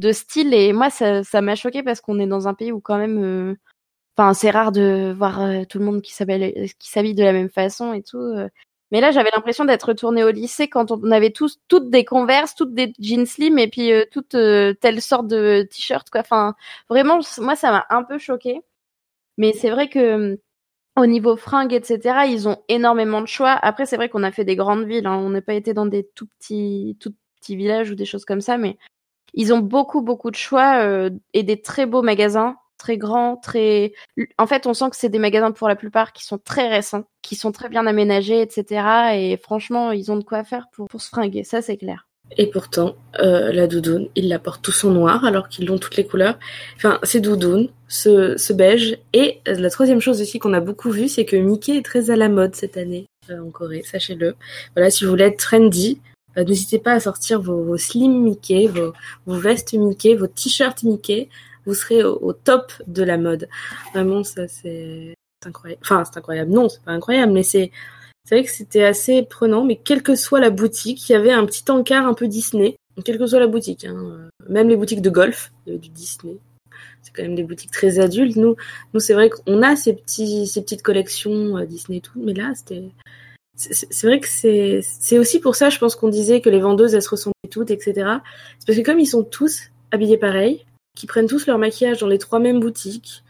[0.00, 2.80] de style et moi ça ça m'a choqué parce qu'on est dans un pays où
[2.80, 3.54] quand même euh,
[4.16, 7.92] enfin c'est rare de voir euh, tout le monde qui s'habille de la même façon
[7.92, 8.48] et tout euh.
[8.90, 12.54] mais là j'avais l'impression d'être retournée au lycée quand on avait tous toutes des Converse
[12.54, 14.36] toutes des jeans slim et puis toutes
[14.80, 16.54] telle sorte de t-shirt quoi enfin
[16.88, 18.62] vraiment moi ça m'a un peu choqué
[19.38, 20.38] mais c'est vrai que
[20.96, 23.52] au niveau fringues, etc., ils ont énormément de choix.
[23.52, 25.06] Après, c'est vrai qu'on a fait des grandes villes.
[25.06, 25.16] Hein.
[25.16, 28.40] On n'a pas été dans des tout petits, tout petits villages ou des choses comme
[28.40, 28.76] ça, mais
[29.34, 33.92] ils ont beaucoup, beaucoup de choix euh, et des très beaux magasins, très grands, très.
[34.38, 37.04] En fait, on sent que c'est des magasins pour la plupart qui sont très récents,
[37.22, 38.82] qui sont très bien aménagés, etc.
[39.14, 42.06] Et franchement, ils ont de quoi faire pour, pour se fringuer, ça c'est clair.
[42.38, 45.96] Et pourtant, euh, la doudoune, ils la portent tous en noir alors qu'ils ont toutes
[45.96, 46.38] les couleurs.
[46.76, 48.98] Enfin, ces doudounes, ce, ce beige.
[49.12, 52.16] Et la troisième chose aussi qu'on a beaucoup vu, c'est que Mickey est très à
[52.16, 54.36] la mode cette année euh, en Corée, sachez-le.
[54.76, 56.00] Voilà, si vous voulez être trendy,
[56.36, 58.92] euh, n'hésitez pas à sortir vos, slim Mickey, vos,
[59.26, 61.28] vestes Mickey, vos t-shirts Mickey.
[61.66, 63.48] Vous serez au, top de la mode.
[63.92, 65.14] Vraiment, ça c'est
[65.44, 65.82] incroyable.
[65.84, 66.50] Enfin, c'est incroyable.
[66.50, 67.70] Non, c'est pas incroyable, mais c'est
[68.24, 69.64] c'est vrai que c'était assez prenant.
[69.64, 72.76] Mais quelle que soit la boutique, il y avait un petit encart un peu Disney.
[73.04, 74.28] Quelle que soit la boutique, hein.
[74.48, 76.36] même les boutiques de golf, il y avait du Disney.
[77.02, 78.36] C'est quand même des boutiques très adultes.
[78.36, 78.56] Nous,
[78.92, 82.34] nous c'est vrai qu'on a ces petits, ces petites collections euh, Disney et tout, mais
[82.34, 82.90] là, c'était
[83.60, 87.02] c'est vrai que c'est aussi pour ça, je pense qu'on disait que les vendeuses, elles
[87.02, 87.92] se ressemblaient toutes, etc.
[88.58, 90.64] C'est parce que comme ils sont tous habillés pareil,
[90.96, 93.22] qu'ils prennent tous leur maquillage dans les trois mêmes boutiques,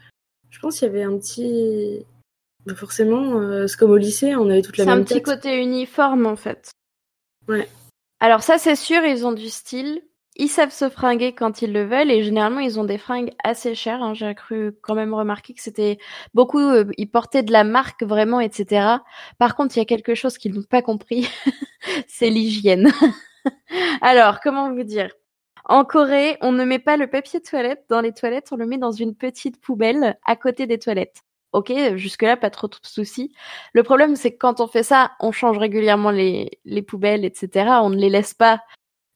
[0.49, 2.05] je pense qu'il y avait un petit...
[2.65, 5.23] Bah, forcément, euh, c'est comme au lycée, on avait toute la même C'est un petit
[5.23, 6.71] côté uniforme, en fait.
[7.47, 7.67] Ouais.
[8.19, 10.01] Alors ça, c'est sûr, ils ont du style
[10.35, 13.75] ils savent se fringuer quand ils le veulent et généralement ils ont des fringues assez
[13.75, 14.01] chères.
[14.01, 14.13] Hein.
[14.13, 15.97] J'ai cru quand même remarquer que c'était
[16.33, 18.97] beaucoup, euh, ils portaient de la marque vraiment, etc.
[19.37, 21.27] Par contre, il y a quelque chose qu'ils n'ont pas compris,
[22.07, 22.91] c'est l'hygiène.
[24.01, 25.11] Alors, comment vous dire?
[25.65, 28.77] En Corée, on ne met pas le papier toilette dans les toilettes, on le met
[28.77, 31.21] dans une petite poubelle à côté des toilettes.
[31.53, 33.33] Ok, jusque-là, pas trop de soucis.
[33.73, 37.81] Le problème, c'est que quand on fait ça, on change régulièrement les, les poubelles, etc.
[37.83, 38.61] On ne les laisse pas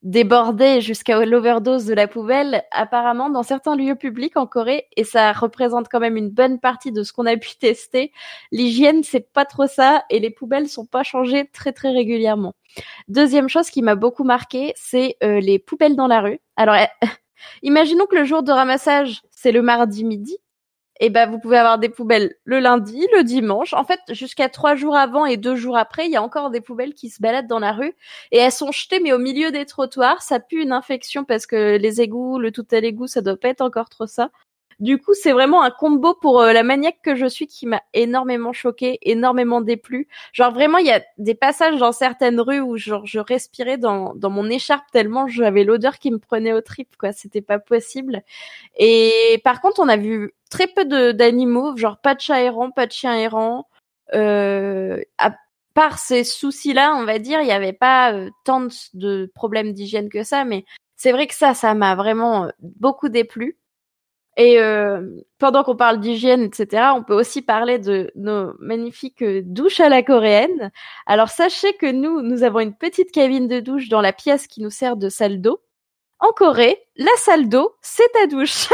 [0.06, 5.34] débordé jusqu'à l'overdose de la poubelle, apparemment dans certains lieux publics en Corée, et ça
[5.34, 8.14] représente quand même une bonne partie de ce qu'on a pu tester.
[8.52, 12.54] L'hygiène, c'est pas trop ça, et les poubelles sont pas changées très très régulièrement.
[13.08, 16.40] Deuxième chose qui m'a beaucoup marqué, c'est euh, les poubelles dans la rue.
[16.56, 16.76] Alors,
[17.64, 20.38] imaginons que le jour de ramassage, c'est le mardi midi,
[21.00, 23.74] et eh ben vous pouvez avoir des poubelles le lundi, le dimanche.
[23.74, 26.62] En fait, jusqu'à trois jours avant et deux jours après, il y a encore des
[26.62, 27.94] poubelles qui se baladent dans la rue
[28.32, 30.22] et elles sont jetées mais au milieu des trottoirs.
[30.22, 33.50] Ça pue une infection parce que les égouts, le tout à l'égout, ça doit pas
[33.50, 34.30] être encore trop ça.
[34.80, 37.82] Du coup, c'est vraiment un combo pour euh, la maniaque que je suis qui m'a
[37.94, 40.08] énormément choqué, énormément déplu.
[40.34, 44.14] Genre vraiment, il y a des passages dans certaines rues où genre je respirais dans,
[44.16, 47.14] dans mon écharpe tellement j'avais l'odeur qui me prenait aux tripes, quoi.
[47.14, 48.22] C'était pas possible.
[48.78, 52.88] Et par contre, on a vu très peu d'animaux, genre pas de chat errant, pas
[52.88, 53.68] de chien errant.
[54.14, 55.36] Euh, à
[55.74, 60.10] part ces soucis-là, on va dire, il n'y avait pas euh, tant de problèmes d'hygiène
[60.10, 63.58] que ça, mais c'est vrai que ça, ça m'a vraiment beaucoup déplu.
[64.38, 65.02] Et euh,
[65.38, 70.04] pendant qu'on parle d'hygiène, etc., on peut aussi parler de nos magnifiques douches à la
[70.04, 70.72] coréenne.
[71.06, 74.62] Alors sachez que nous, nous avons une petite cabine de douche dans la pièce qui
[74.62, 75.62] nous sert de salle d'eau.
[76.20, 78.68] En Corée, la salle d'eau, c'est ta douche.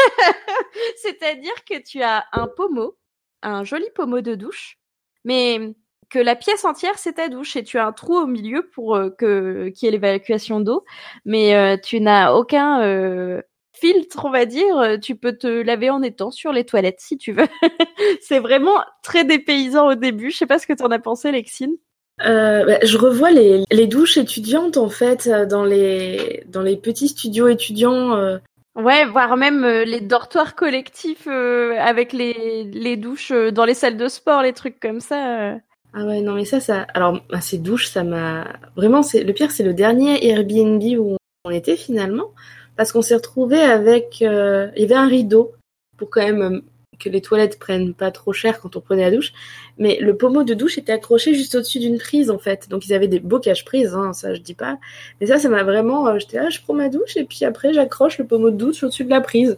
[0.95, 2.97] C'est-à-dire que tu as un pommeau,
[3.41, 4.77] un joli pommeau de douche,
[5.25, 5.73] mais
[6.11, 8.95] que la pièce entière c'est ta douche et tu as un trou au milieu pour
[8.95, 10.83] euh, que qu'il y ait l'évacuation d'eau,
[11.25, 13.41] mais euh, tu n'as aucun euh,
[13.73, 14.97] filtre, on va dire.
[15.01, 17.47] Tu peux te laver en étant sur les toilettes si tu veux.
[18.21, 20.31] c'est vraiment très dépaysant au début.
[20.31, 21.75] Je sais pas ce que tu en as pensé, Lexine.
[22.19, 27.47] Bah, je revois les, les, douches étudiantes en fait dans les dans les petits studios
[27.47, 28.37] étudiants.
[28.75, 34.43] Ouais, voire même les dortoirs collectifs avec les, les douches dans les salles de sport,
[34.43, 35.57] les trucs comme ça.
[35.93, 36.87] Ah ouais, non, mais ça, ça.
[36.93, 38.47] Alors, bah, ces douches, ça m'a.
[38.75, 42.31] Vraiment, c'est le pire, c'est le dernier Airbnb où on était finalement.
[42.75, 44.21] Parce qu'on s'est retrouvé avec.
[44.21, 45.53] Euh, il y avait un rideau
[45.97, 46.61] pour quand même euh,
[46.99, 49.33] que les toilettes prennent pas trop cher quand on prenait la douche.
[49.77, 52.69] Mais le pommeau de douche était accroché juste au-dessus d'une prise, en fait.
[52.69, 54.79] Donc, ils avaient des beaux cache-prises, hein, ça, je dis pas.
[55.19, 56.07] Mais ça, ça m'a vraiment.
[56.07, 58.83] Euh, j'étais là, je prends ma douche et puis après, j'accroche le pommeau de douche
[58.83, 59.57] au-dessus de la prise.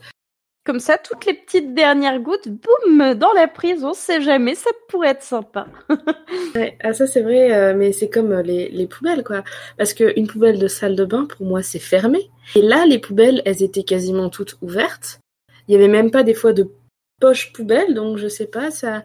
[0.66, 4.70] Comme ça, toutes les petites dernières gouttes, boum, dans la prise, on sait jamais, ça
[4.88, 5.68] pourrait être sympa.
[6.56, 9.44] ouais, ah, ça c'est vrai, euh, mais c'est comme euh, les, les, poubelles, quoi.
[9.78, 12.32] Parce qu'une poubelle de salle de bain, pour moi, c'est fermé.
[12.56, 15.20] Et là, les poubelles, elles étaient quasiment toutes ouvertes.
[15.68, 16.70] Il y avait même pas des fois de
[17.20, 19.04] poche poubelle, donc je sais pas, ça...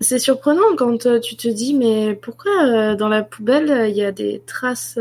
[0.00, 4.12] C'est surprenant quand euh, tu te dis, mais pourquoi dans la poubelle, il y a
[4.12, 4.98] des traces...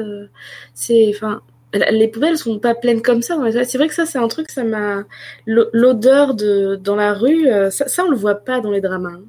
[0.73, 1.10] c'est...
[1.10, 1.41] Enfin,
[1.91, 3.38] les poubelles sont pas pleines comme ça.
[3.65, 5.03] C'est vrai que ça, c'est un truc, ça m'a.
[5.45, 9.19] L'odeur de dans la rue, euh, ça, ça, on le voit pas dans les dramas.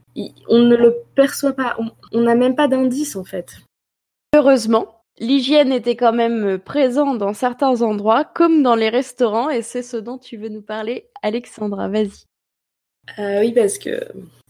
[0.49, 1.77] On ne le perçoit pas.
[2.13, 3.57] On n'a même pas d'indice en fait.
[4.35, 9.83] Heureusement, l'hygiène était quand même présente dans certains endroits, comme dans les restaurants, et c'est
[9.83, 11.89] ce dont tu veux nous parler, Alexandra.
[11.89, 12.25] Vas-y.
[13.19, 14.01] Euh, oui, parce que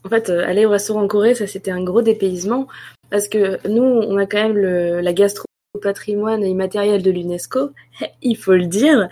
[0.04, 2.66] en fait, euh, aller au restaurant en Corée, ça c'était un gros dépaysement.
[3.10, 5.46] Parce que nous, on a quand même le, la gastro
[5.76, 7.70] patrimoine immatériel de l'UNESCO,
[8.22, 9.08] il faut le dire.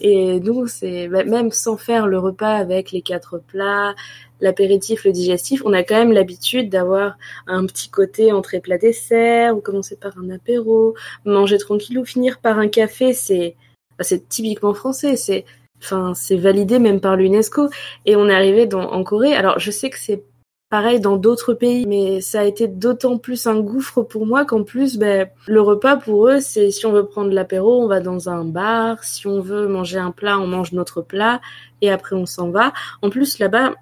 [0.00, 3.94] Et nous, c'est bah, même sans faire le repas avec les quatre plats,
[4.40, 9.56] l'apéritif, le digestif, on a quand même l'habitude d'avoir un petit côté entrée plat dessert,
[9.56, 13.12] ou commencer par un apéro, manger tranquille ou finir par un café.
[13.12, 13.56] C'est
[13.98, 15.16] bah, c'est typiquement français.
[15.16, 15.44] C'est
[15.82, 17.68] enfin c'est validé même par l'UNESCO.
[18.06, 19.34] Et on est arrivé en Corée.
[19.34, 20.22] Alors je sais que c'est
[20.70, 24.64] pareil dans d'autres pays, mais ça a été d'autant plus un gouffre pour moi qu'en
[24.64, 28.28] plus, ben, le repas pour eux, c'est si on veut prendre l'apéro, on va dans
[28.28, 31.40] un bar, si on veut manger un plat, on mange notre plat,
[31.80, 32.72] et après on s'en va.
[33.02, 33.74] En plus, là-bas,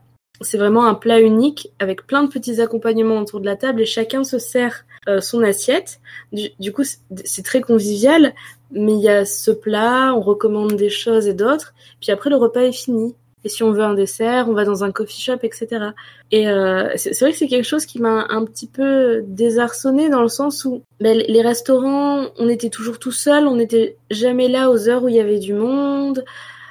[0.43, 3.87] c'est vraiment un plat unique avec plein de petits accompagnements autour de la table et
[3.87, 6.01] chacun se sert euh, son assiette.
[6.33, 6.83] Du, du coup,
[7.25, 8.35] c'est très convivial,
[8.71, 12.37] mais il y a ce plat, on recommande des choses et d'autres, puis après le
[12.37, 13.15] repas est fini.
[13.47, 15.91] Et si on veut un dessert, on va dans un coffee shop, etc.
[16.33, 20.21] Et euh, c'est vrai que c'est quelque chose qui m'a un petit peu désarçonné dans
[20.21, 24.69] le sens où ben, les restaurants, on était toujours tout seul, on n'était jamais là
[24.69, 26.25] aux heures où il y avait du monde.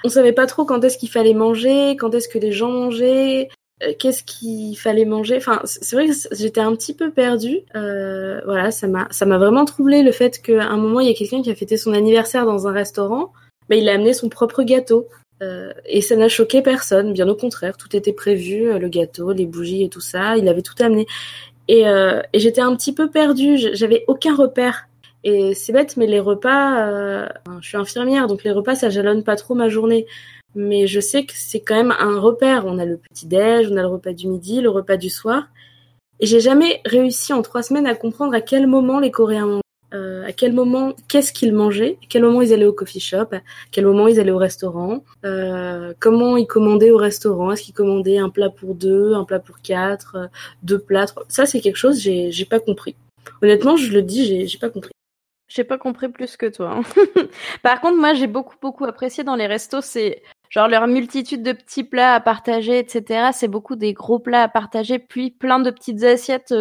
[0.04, 3.48] On savait pas trop quand est-ce qu'il fallait manger, quand est-ce que les gens mangeaient,
[3.84, 5.38] euh, qu'est-ce qu'il fallait manger.
[5.38, 7.62] Enfin, c'est vrai que j'étais un petit peu perdue.
[7.78, 11.12] Euh, voilà, ça m'a ça m'a vraiment troublé le fait qu'à un moment il y
[11.12, 13.32] a quelqu'un qui a fêté son anniversaire dans un restaurant.
[13.70, 15.08] Ben, il a amené son propre gâteau.
[15.42, 19.34] Euh, et ça n'a choqué personne, bien au contraire, tout était prévu, euh, le gâteau,
[19.34, 21.08] les bougies et tout ça, il avait tout amené.
[21.68, 24.88] Et, euh, et j'étais un petit peu perdue, j'avais aucun repère.
[25.24, 27.28] Et c'est bête, mais les repas, euh,
[27.60, 30.06] je suis infirmière, donc les repas, ça jalonne pas trop ma journée.
[30.54, 32.66] Mais je sais que c'est quand même un repère.
[32.66, 35.48] On a le petit-déj, on a le repas du midi, le repas du soir.
[36.20, 39.60] Et j'ai jamais réussi en trois semaines à comprendre à quel moment les Coréens
[39.96, 43.28] euh, à quel moment, qu'est-ce qu'ils mangeaient, à quel moment ils allaient au coffee shop,
[43.32, 47.74] à quel moment ils allaient au restaurant, euh, comment ils commandaient au restaurant, est-ce qu'ils
[47.74, 50.28] commandaient un plat pour deux, un plat pour quatre, euh,
[50.64, 52.96] deux plats, ça c'est quelque chose j'ai j'ai pas compris.
[53.42, 54.92] Honnêtement, je le dis, j'ai pas compris.
[55.48, 56.78] J'ai pas compris plus que toi.
[56.78, 56.82] Hein.
[57.64, 61.54] Par contre, moi j'ai beaucoup beaucoup apprécié dans les restos, c'est genre leur multitude de
[61.54, 63.30] petits plats à partager, etc.
[63.32, 66.54] C'est beaucoup des gros plats à partager, puis plein de petites assiettes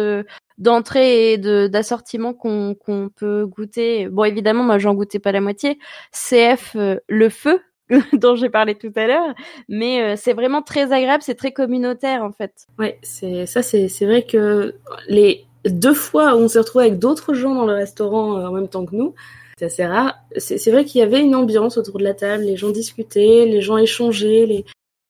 [0.57, 4.07] d'entrée et de d'assortiment qu'on qu'on peut goûter.
[4.09, 5.79] Bon, évidemment, moi, j'en goûtais pas la moitié.
[6.11, 7.61] CF euh, le feu
[8.13, 9.33] dont j'ai parlé tout à l'heure,
[9.69, 12.67] mais euh, c'est vraiment très agréable, c'est très communautaire en fait.
[12.79, 14.75] Ouais, c'est ça, c'est c'est vrai que
[15.07, 18.67] les deux fois où on s'est retrouvé avec d'autres gens dans le restaurant en même
[18.67, 19.13] temps que nous,
[19.57, 20.15] c'est assez rare.
[20.37, 23.61] C'est vrai qu'il y avait une ambiance autour de la table, les gens discutaient, les
[23.61, 24.65] gens échangeaient, les,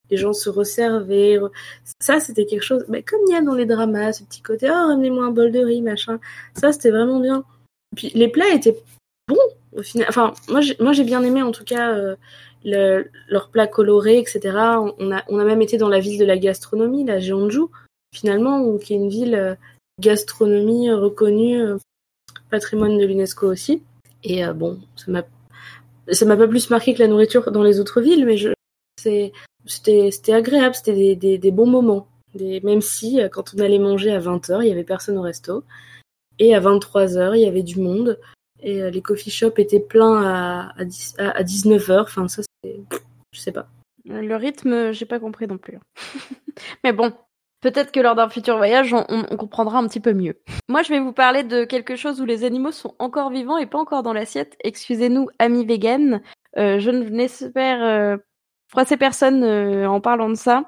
[0.10, 1.40] les gens se resservaient.
[2.00, 4.68] Ça, c'était quelque chose, mais comme il y a dans les dramas, ce petit côté,
[4.70, 6.20] oh, ramenez-moi un bol de riz, machin.
[6.54, 7.44] Ça, c'était vraiment bien.
[7.96, 8.78] Puis les plats étaient
[9.28, 9.38] bons.
[9.76, 12.16] au final, enfin, moi, j'ai, bien aimé en tout cas euh,
[12.64, 14.40] le, leurs plats colorés, etc.
[15.00, 17.68] On a, on a même été dans la ville de la gastronomie, la Jeonju,
[18.14, 19.56] finalement, qui est une ville euh,
[20.00, 21.78] gastronomie reconnue euh,
[22.50, 23.82] patrimoine de l'UNESCO aussi.
[24.24, 25.24] Et bon, ça m'a,
[26.12, 28.55] ça m'a pas plus marqué que la nourriture dans les autres villes, mais je,
[29.66, 32.08] c'était, c'était agréable, c'était des, des, bons moments.
[32.36, 35.64] Même si euh, quand on allait manger à 20h, il y avait personne au resto.
[36.40, 38.20] Et à 23h, il y avait du monde.
[38.62, 42.02] Et euh, les coffee shops étaient pleins à, à, 10 à, à 19h.
[42.02, 42.80] Enfin, ça, c'est.
[43.32, 43.68] Je sais pas.
[44.06, 45.80] Le rythme, j'ai pas compris non plus.
[46.84, 47.14] Mais bon,
[47.62, 50.38] peut-être que lors d'un futur voyage, on comprendra un petit peu mieux.
[50.70, 53.66] Moi, je vais vous parler de quelque chose où les animaux sont encore vivants et
[53.66, 54.56] pas encore dans l'assiette.
[54.64, 56.22] Excusez-nous, amis vegan.
[56.58, 58.18] Euh, je n'espère euh,
[58.76, 60.66] froisser personne euh, en parlant de ça.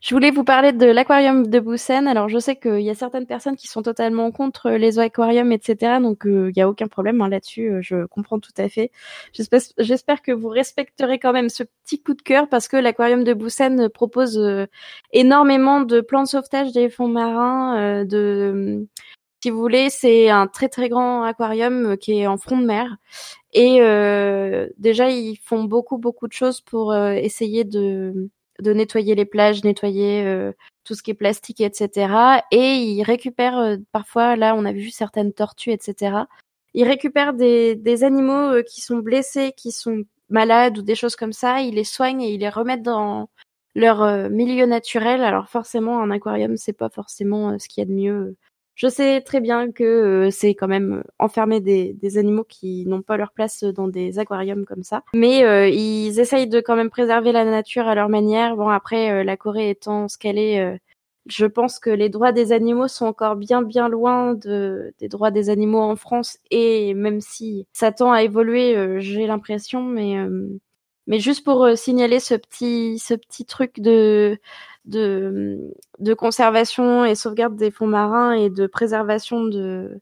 [0.00, 2.06] Je voulais vous parler de l'aquarium de Busan.
[2.06, 5.98] Alors, je sais qu'il y a certaines personnes qui sont totalement contre les aquariums, etc.
[6.00, 7.68] Donc, euh, il n'y a aucun problème hein, là-dessus.
[7.68, 8.92] euh, je comprends tout à fait.
[9.32, 13.32] J'espère, que vous respecterez quand même ce petit coup de cœur parce que l'aquarium de
[13.32, 14.66] euh, propose euh,
[15.12, 17.76] énormément de plans de sauvetage des fonds marins.
[17.76, 18.86] euh, de,
[19.40, 22.66] si vous voulez, c'est un très très grand aquarium euh, qui est en front de
[22.66, 22.96] mer.
[23.52, 28.30] Et euh, déjà, ils font beaucoup beaucoup de choses pour euh, essayer de
[28.60, 30.52] de nettoyer les plages, nettoyer euh,
[30.84, 32.42] tout ce qui est plastique, etc.
[32.50, 36.24] Et ils récupèrent euh, parfois, là, on a vu certaines tortues, etc.
[36.74, 41.16] Ils récupèrent des, des animaux euh, qui sont blessés, qui sont malades ou des choses
[41.16, 41.60] comme ça.
[41.60, 43.28] Ils les soignent et ils les remettent dans
[43.74, 45.22] leur euh, milieu naturel.
[45.22, 48.36] Alors forcément, un aquarium, c'est pas forcément ce qu'il y a de mieux.
[48.78, 53.02] Je sais très bien que euh, c'est quand même enfermer des, des animaux qui n'ont
[53.02, 55.02] pas leur place dans des aquariums comme ça.
[55.12, 58.56] Mais euh, ils essayent de quand même préserver la nature à leur manière.
[58.56, 60.78] Bon, après, euh, la Corée étant ce qu'elle est, euh,
[61.26, 65.32] je pense que les droits des animaux sont encore bien bien loin de, des droits
[65.32, 66.38] des animaux en France.
[66.52, 70.18] Et même si ça tend à évoluer, euh, j'ai l'impression, mais...
[71.08, 74.38] mais juste pour euh, signaler ce petit, ce petit truc de,
[74.86, 80.00] de, de conservation et sauvegarde des fonds marins et de préservation de,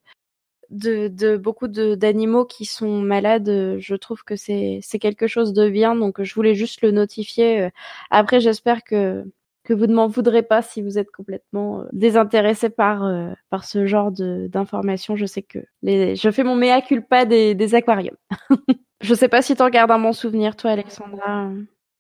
[0.71, 5.69] de, de beaucoup d'animaux qui sont malades, euh, je trouve que c'est quelque chose de
[5.71, 5.95] bien.
[5.97, 7.63] Donc je voulais juste le notifier.
[7.63, 7.71] euh.
[8.11, 9.25] Après, j'espère que
[9.65, 13.03] que vous ne m'en voudrez pas si vous êtes complètement désintéressé par
[13.51, 15.17] par ce genre d'informations.
[15.17, 18.17] Je sais que les, je fais mon mea culpa des aquariums.
[19.01, 21.51] je sais pas si t'en gardes un bon souvenir, toi, Alexandra.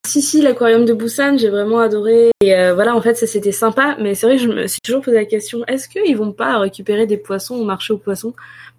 [0.06, 2.30] Si, si, l'aquarium de Busan, j'ai vraiment adoré.
[2.40, 3.96] Et euh, voilà, en fait, ça c'était sympa.
[4.00, 7.06] Mais c'est vrai je me suis toujours posé la question est-ce qu'ils vont pas récupérer
[7.06, 8.32] des poissons au marché aux poissons?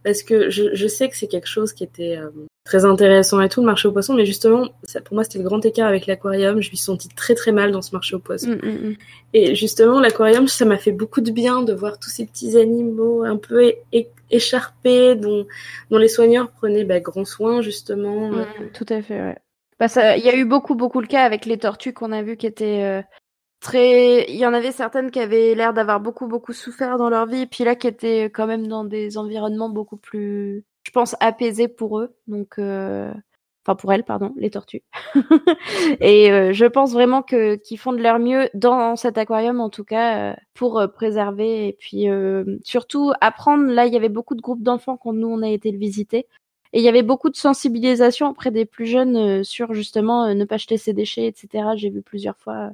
[0.03, 2.29] Parce que je, je sais que c'est quelque chose qui était euh,
[2.63, 4.13] très intéressant et tout, le marché aux poissons.
[4.13, 6.53] Mais justement, ça, pour moi, c'était le grand écart avec l'aquarium.
[6.53, 8.51] Je me suis sentie très très mal dans ce marché aux poissons.
[8.51, 8.95] Mm, mm, mm.
[9.33, 13.23] Et justement, l'aquarium, ça m'a fait beaucoup de bien de voir tous ces petits animaux
[13.23, 13.73] un peu
[14.29, 15.47] écharpés, dont,
[15.89, 18.29] dont les soigneurs prenaient bah, grand soin, justement.
[18.29, 19.37] Mm, tout à fait, ouais.
[19.79, 22.35] Bah, il y a eu beaucoup, beaucoup le cas avec les tortues qu'on a vu
[22.35, 23.01] qui étaient euh,
[23.59, 24.25] très.
[24.29, 27.41] Il y en avait certaines qui avaient l'air d'avoir beaucoup, beaucoup souffert dans leur vie,
[27.41, 31.67] et puis là qui étaient quand même dans des environnements beaucoup plus, je pense, apaisés
[31.67, 32.15] pour eux.
[32.27, 33.13] Donc, euh,
[33.67, 34.83] enfin pour elles, pardon, les tortues.
[35.99, 39.69] et euh, je pense vraiment que qu'ils font de leur mieux dans cet aquarium, en
[39.69, 42.07] tout cas, euh, pour euh, préserver et puis
[42.63, 43.65] surtout apprendre.
[43.71, 46.27] Là, il y avait beaucoup de groupes d'enfants quand nous on a été le visiter.
[46.73, 50.57] Et il y avait beaucoup de sensibilisation auprès des plus jeunes sur justement ne pas
[50.57, 51.69] jeter ses déchets, etc.
[51.75, 52.71] J'ai vu plusieurs fois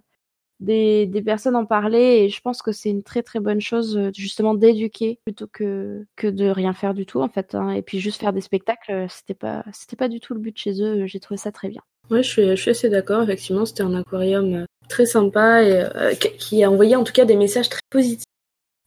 [0.64, 3.98] des, des personnes en parler et je pense que c'est une très très bonne chose
[3.98, 7.54] euh, justement d'éduquer plutôt que que de rien faire du tout en fait.
[7.56, 7.70] hein.
[7.72, 10.58] Et puis juste faire des spectacles, euh, c'était pas c'était pas du tout le but
[10.58, 11.06] chez eux.
[11.06, 11.82] J'ai trouvé ça très bien.
[12.10, 13.24] Ouais, je suis, je suis assez d'accord.
[13.24, 17.26] Effectivement, c'était un aquarium euh, très sympa et euh, qui- a envoyé en tout cas
[17.26, 18.26] des messages très positifs.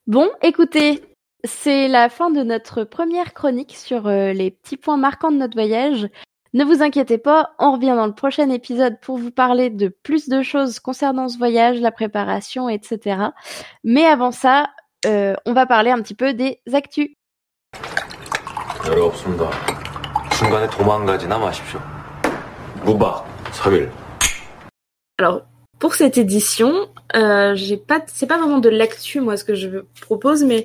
[0.06, 1.02] Bon, écoutez,
[1.44, 5.54] c'est la fin de notre première chronique sur euh, les petits points marquants de notre
[5.54, 6.08] voyage.
[6.56, 10.30] Ne vous inquiétez pas, on revient dans le prochain épisode pour vous parler de plus
[10.30, 13.24] de choses concernant ce voyage, la préparation, etc.
[13.84, 14.70] Mais avant ça,
[15.04, 17.10] euh, on va parler un petit peu des actus.
[25.18, 25.42] Alors,
[25.78, 26.72] pour cette édition,
[27.14, 27.54] euh,
[27.86, 30.64] pas, c'est pas vraiment de l'actu moi ce que je propose, mais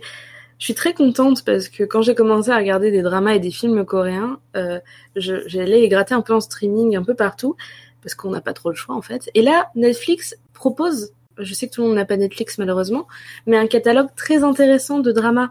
[0.61, 3.49] je suis très contente parce que quand j'ai commencé à regarder des dramas et des
[3.49, 4.79] films coréens, euh,
[5.15, 7.57] j'allais gratter un peu en streaming, un peu partout,
[8.03, 9.29] parce qu'on n'a pas trop le choix en fait.
[9.33, 13.07] Et là, Netflix propose, je sais que tout le monde n'a pas Netflix malheureusement,
[13.47, 15.49] mais un catalogue très intéressant de dramas.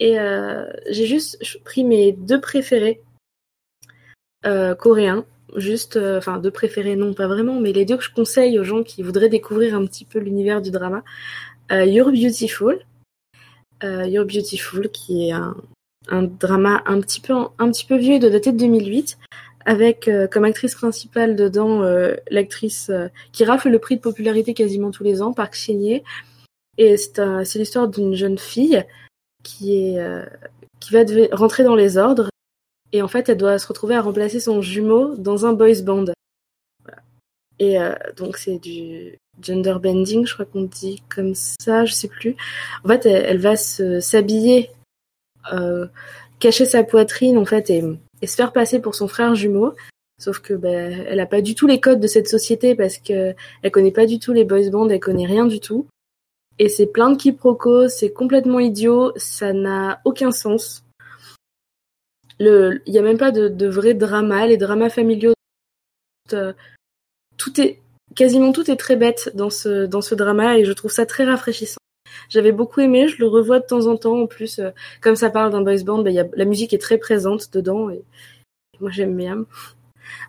[0.00, 3.02] Et euh, j'ai juste pris mes deux préférés
[4.46, 5.26] euh, coréens
[5.56, 8.64] juste, euh, enfin, deux préférés, non, pas vraiment, mais les deux que je conseille aux
[8.64, 11.02] gens qui voudraient découvrir un petit peu l'univers du drama.
[11.72, 12.80] Euh, You're Beautiful.
[13.84, 15.56] Euh, You're Beautiful, qui est un,
[16.08, 19.18] un drama un petit peu un petit peu vieux de daté de 2008
[19.66, 21.82] avec comme actrice principale dedans
[22.30, 22.90] l'actrice
[23.32, 26.02] qui rafle le prix de popularité quasiment tous les ans, Park Shin-hye.
[26.78, 28.82] Et c'est l'histoire d'une jeune fille
[29.42, 29.98] qui est
[30.80, 31.00] qui va
[31.32, 32.30] rentrer dans les ordres
[32.92, 36.06] et en fait elle doit se retrouver à remplacer son jumeau dans un boys band.
[37.58, 42.08] Et euh, donc c'est du gender bending, je crois qu'on dit comme ça, je sais
[42.08, 42.36] plus.
[42.84, 44.70] En fait, elle, va s'habiller,
[45.52, 45.86] euh,
[46.38, 47.82] cacher sa poitrine en fait et,
[48.26, 49.74] se faire passer pour son frère jumeau.
[50.20, 53.34] Sauf que ben, elle a pas du tout les codes de cette société parce que
[53.62, 55.86] elle connaît pas du tout les boys bands, elle connaît rien du tout.
[56.58, 60.82] Et c'est plein de quiproquos, c'est complètement idiot, ça n'a aucun sens.
[62.40, 65.34] Il n'y a même pas de, de vrai drama, les dramas familiaux
[66.32, 66.52] euh,
[67.36, 67.80] tout est
[68.18, 71.24] quasiment tout est très bête dans ce dans ce drama et je trouve ça très
[71.24, 71.78] rafraîchissant.
[72.28, 75.30] J'avais beaucoup aimé, je le revois de temps en temps en plus euh, comme ça
[75.30, 78.02] parle d'un boys band, bah, y a, la musique est très présente dedans et,
[78.80, 79.46] moi j'aime bien.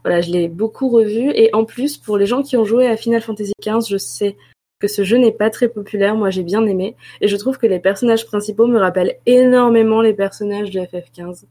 [0.04, 2.96] Voilà, je l'ai beaucoup revu et en plus pour les gens qui ont joué à
[2.96, 4.38] Final Fantasy XV, je sais
[4.80, 7.66] que ce jeu n'est pas très populaire, moi j'ai bien aimé et je trouve que
[7.68, 11.46] les personnages principaux me rappellent énormément les personnages de FF15,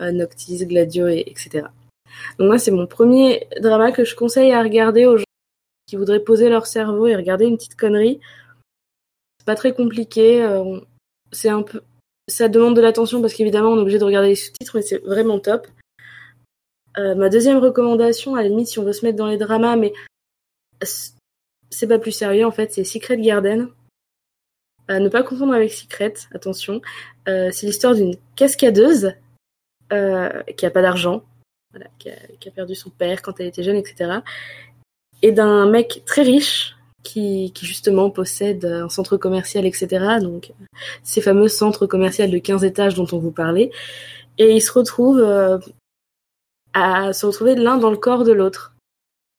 [0.00, 1.66] euh, Noctis, Gladio et etc.
[2.38, 5.18] Donc moi, c'est mon premier drama que je conseille à regarder aux
[5.86, 8.20] qui voudraient poser leur cerveau et regarder une petite connerie.
[9.38, 10.42] C'est pas très compliqué.
[10.42, 10.80] Euh,
[11.32, 11.82] c'est un peu,
[12.28, 14.98] ça demande de l'attention parce qu'évidemment, on est obligé de regarder les sous-titres, mais c'est
[14.98, 15.68] vraiment top.
[16.98, 19.76] Euh, ma deuxième recommandation, à la limite, si on veut se mettre dans les dramas,
[19.76, 19.92] mais
[20.82, 23.68] c'est pas plus sérieux en fait, c'est Secret Garden.
[24.90, 26.80] Euh, ne pas confondre avec Secret, attention.
[27.26, 29.12] c'est l'histoire d'une cascadeuse
[29.90, 31.22] qui a pas d'argent,
[31.98, 34.20] qui, a, perdu son père quand elle était jeune, etc.
[35.22, 40.18] Et d'un mec très riche qui, justement possède un centre commercial, etc.
[40.20, 40.52] Donc
[41.02, 43.70] ces fameux centres commerciaux de 15 étages dont on vous parlait.
[44.38, 45.58] Et ils se retrouvent euh,
[46.74, 48.74] à se retrouver l'un dans le corps de l'autre.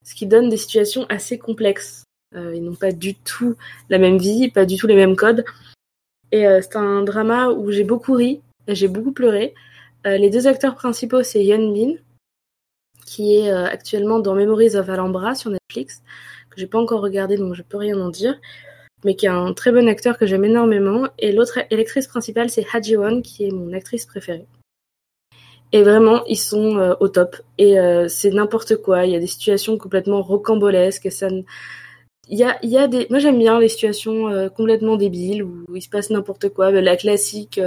[0.05, 2.05] Ce qui donne des situations assez complexes.
[2.35, 3.55] Euh, ils n'ont pas du tout
[3.89, 5.45] la même vie, pas du tout les mêmes codes.
[6.31, 9.53] Et euh, c'est un drama où j'ai beaucoup ri, j'ai beaucoup pleuré.
[10.05, 11.95] les deux acteurs principaux, c'est Yeon Min,
[13.07, 15.49] qui est euh, actuellement dans Memories of Alhambra sur
[15.85, 18.39] Que j'ai pas encore regardé donc je peux rien en dire,
[19.05, 21.07] mais qui est un très bon acteur que j'aime énormément.
[21.19, 24.47] Et l'autre actrice principale c'est Ha qui est mon actrice préférée.
[25.73, 27.35] Et vraiment, ils sont euh, au top.
[27.57, 29.05] Et euh, c'est n'importe quoi.
[29.05, 31.11] Il y a des situations complètement rocambolesques.
[31.11, 31.27] Ça
[32.29, 35.63] il y a, y a des moi j'aime bien les situations euh, complètement débiles où
[35.73, 37.57] il se passe n'importe quoi la classique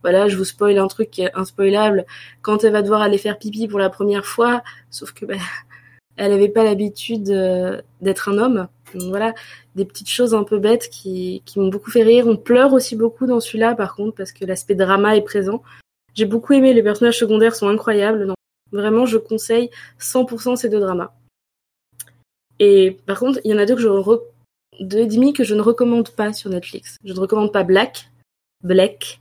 [0.00, 2.06] voilà je vous spoil un truc qui est inspoilable
[2.40, 5.38] quand elle va devoir aller faire pipi pour la première fois sauf que ben
[6.16, 8.68] elle avait pas l'habitude euh, d'être un homme.
[8.94, 9.34] Donc voilà
[9.74, 12.26] des petites choses un peu bêtes qui qui m'ont beaucoup fait rire.
[12.26, 15.62] On pleure aussi beaucoup dans celui-là par contre parce que l'aspect drama est présent.
[16.14, 18.24] J'ai beaucoup aimé les personnages secondaires sont incroyables.
[18.24, 18.34] Non
[18.72, 21.12] vraiment je conseille 100% ces deux dramas.
[22.58, 24.22] Et par contre, il y en a deux que je re...
[24.80, 26.96] deux demi que je ne recommande pas sur Netflix.
[27.04, 28.10] Je ne recommande pas Black,
[28.62, 29.20] Black,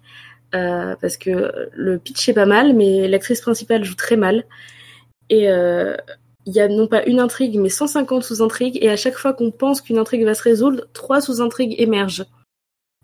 [0.54, 4.46] euh, parce que le pitch est pas mal, mais l'actrice principale joue très mal.
[5.30, 5.98] Et euh,
[6.46, 9.52] il y a non pas une intrigue, mais 150 sous-intrigues, et à chaque fois qu'on
[9.52, 12.26] pense qu'une intrigue va se résoudre, trois sous-intrigues émergent.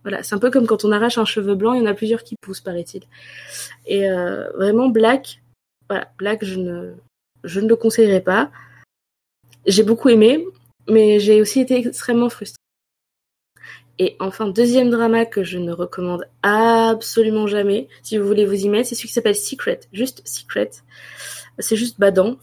[0.04, 1.94] Voilà, c'est un peu comme quand on arrache un cheveu blanc, il y en a
[1.94, 3.04] plusieurs qui poussent, paraît-il.
[3.86, 5.42] Et euh, vraiment, Black,
[5.90, 6.94] voilà, Black, je ne,
[7.44, 8.52] je ne le conseillerais pas.
[9.68, 10.46] J'ai beaucoup aimé,
[10.88, 12.58] mais j'ai aussi été extrêmement frustrée.
[14.00, 18.70] Et enfin, deuxième drama que je ne recommande absolument jamais, si vous voulez vous y
[18.70, 20.72] mettre, c'est celui qui s'appelle Secret, juste Secret.
[21.60, 22.38] C'est juste badant,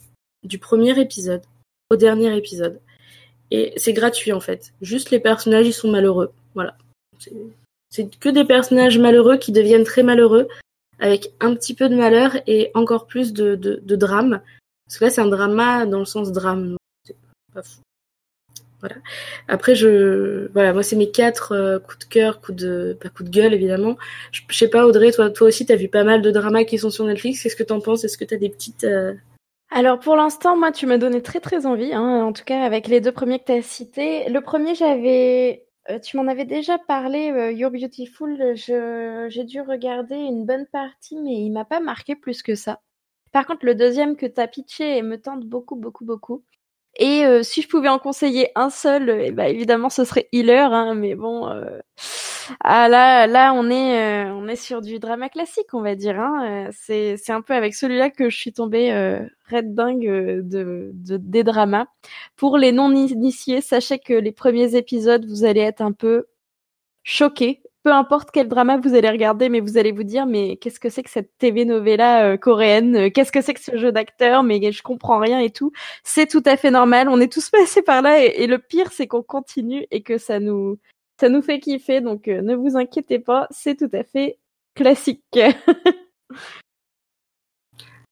[0.45, 1.43] du premier épisode
[1.91, 2.81] au dernier épisode.
[3.51, 4.73] Et c'est gratuit en fait.
[4.83, 6.33] Juste les personnages, ils sont malheureux.
[6.55, 6.77] Voilà.
[7.91, 10.49] C'est que des personnages malheureux qui deviennent très malheureux,
[10.99, 14.41] avec un petit peu de malheur et encore plus de, drame.
[14.87, 16.77] Parce que là, c'est un drama dans le sens drame.
[18.81, 18.97] Voilà.
[19.49, 23.29] Après, je, voilà, moi c'est mes quatre euh, coups de cœur, coups de, pas coups
[23.29, 23.97] de gueule évidemment.
[24.31, 26.91] Je, sais pas, Audrey, toi, toi aussi, t'as vu pas mal de dramas qui sont
[26.91, 27.43] sur Netflix.
[27.43, 28.05] Qu'est-ce que t'en penses?
[28.05, 29.15] Est-ce que t'as des petites euh,
[29.71, 31.93] Alors pour l'instant, moi, tu m'as donné très très envie.
[31.93, 34.29] Hein, en tout cas, avec les deux premiers que t'as cités.
[34.29, 37.27] Le premier, j'avais, euh, tu m'en avais déjà parlé.
[37.55, 38.55] You're Beautiful.
[38.57, 42.81] j'ai dû regarder une bonne partie, mais il m'a pas marqué plus que ça.
[43.33, 46.45] Par contre, le deuxième que t'as pitché me tente beaucoup, beaucoup, beaucoup.
[46.97, 50.95] Et euh, si je pouvais en conseiller un seul, eh évidemment ce serait Healer, hein,
[50.95, 51.79] mais bon, euh...
[52.61, 56.19] ah là, là on est, euh, on est sur du drama classique, on va dire.
[56.19, 56.67] Hein.
[56.69, 58.93] Euh, c'est, c'est un peu avec celui-là que je suis tombée
[59.51, 61.87] red dingue de, de, des dramas.
[62.37, 66.27] Pour les non initiés, sachez que les premiers épisodes, vous allez être un peu
[67.03, 70.79] choqués peu importe quel drama vous allez regarder, mais vous allez vous dire, mais qu'est-ce
[70.79, 73.11] que c'est que cette TV novella euh, coréenne?
[73.11, 74.43] Qu'est-ce que c'est que ce jeu d'acteur?
[74.43, 75.73] Mais je comprends rien et tout.
[76.05, 77.09] C'est tout à fait normal.
[77.09, 80.39] On est tous passés par là et, le pire, c'est qu'on continue et que ça
[80.39, 80.79] nous,
[81.21, 82.01] ça nous fait kiffer.
[82.01, 84.39] Donc euh, ne vous inquiétez pas, c'est tout à fait
[84.75, 85.23] classique.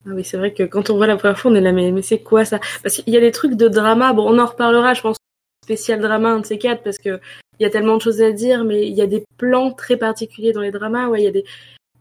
[0.08, 1.90] Ah oui, c'est vrai que quand on voit la première fois, on est là, mais,
[1.90, 2.60] mais c'est quoi ça?
[2.84, 5.16] Parce qu'il y a des trucs de drama, bon, on en reparlera, je pense,
[5.64, 7.20] spécial drama, un de ces quatre, parce que
[7.58, 9.96] il y a tellement de choses à dire, mais il y a des plans très
[9.96, 11.44] particuliers dans les dramas, ouais, il y a des,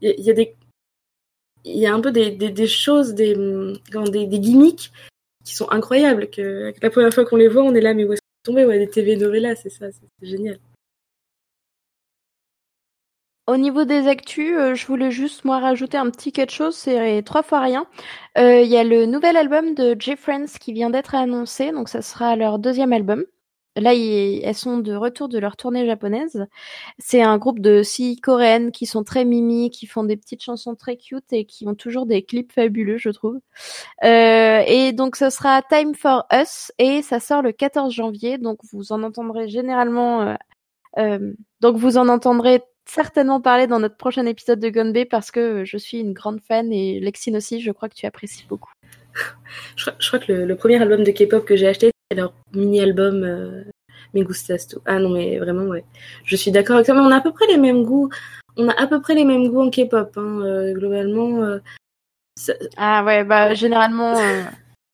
[0.02, 0.54] il y a des,
[1.64, 4.92] il y a un peu des, des, choses, des, des, des gimmicks
[5.44, 8.12] qui sont incroyables, que, la première fois qu'on les voit, on est là, mais où
[8.12, 8.64] est-ce tombé?
[8.64, 10.58] Ouais, des TV novellas, c'est ça, c'est génial.
[13.48, 17.22] Au niveau des actus, euh, je voulais juste moi rajouter un petit quelque chose, c'est
[17.22, 17.86] trois fois rien.
[18.38, 21.88] Euh, il y a le nouvel album de J Friends qui vient d'être annoncé, donc
[21.88, 23.24] ça sera leur deuxième album.
[23.76, 26.46] Là, elles sont de retour de leur tournée japonaise.
[26.98, 30.74] C'est un groupe de six coréennes qui sont très mimi, qui font des petites chansons
[30.74, 33.38] très cute et qui ont toujours des clips fabuleux, je trouve.
[34.04, 38.38] Euh, et donc, ce sera Time for Us et ça sort le 14 janvier.
[38.38, 40.36] Donc, vous en entendrez généralement.
[41.60, 45.76] donc, vous en entendrez certainement parler dans notre prochain épisode de Gunbay parce que je
[45.76, 48.72] suis une grande fan et Lexine aussi, je crois que tu apprécies beaucoup.
[49.76, 53.64] je, crois, que le, premier album de K-pop que j'ai acheté, c'est leur mini-album euh,
[54.14, 55.84] Me Gustas Ah non, mais vraiment, ouais.
[56.24, 58.08] Je suis d'accord avec ça, mais on a à peu près les mêmes goûts.
[58.56, 61.42] On a à peu près les mêmes goûts en K-pop, hein, euh, globalement.
[61.42, 61.58] Euh,
[62.76, 64.14] ah ouais, bah généralement.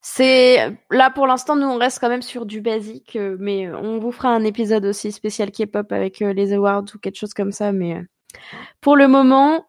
[0.04, 4.00] C'est là pour l'instant nous on reste quand même sur du basique, euh, mais on
[4.00, 7.52] vous fera un épisode aussi spécial K-pop avec euh, les awards ou quelque chose comme
[7.52, 7.70] ça.
[7.70, 8.02] Mais euh,
[8.80, 9.64] pour le moment,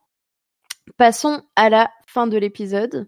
[0.98, 3.08] passons à la fin de l'épisode.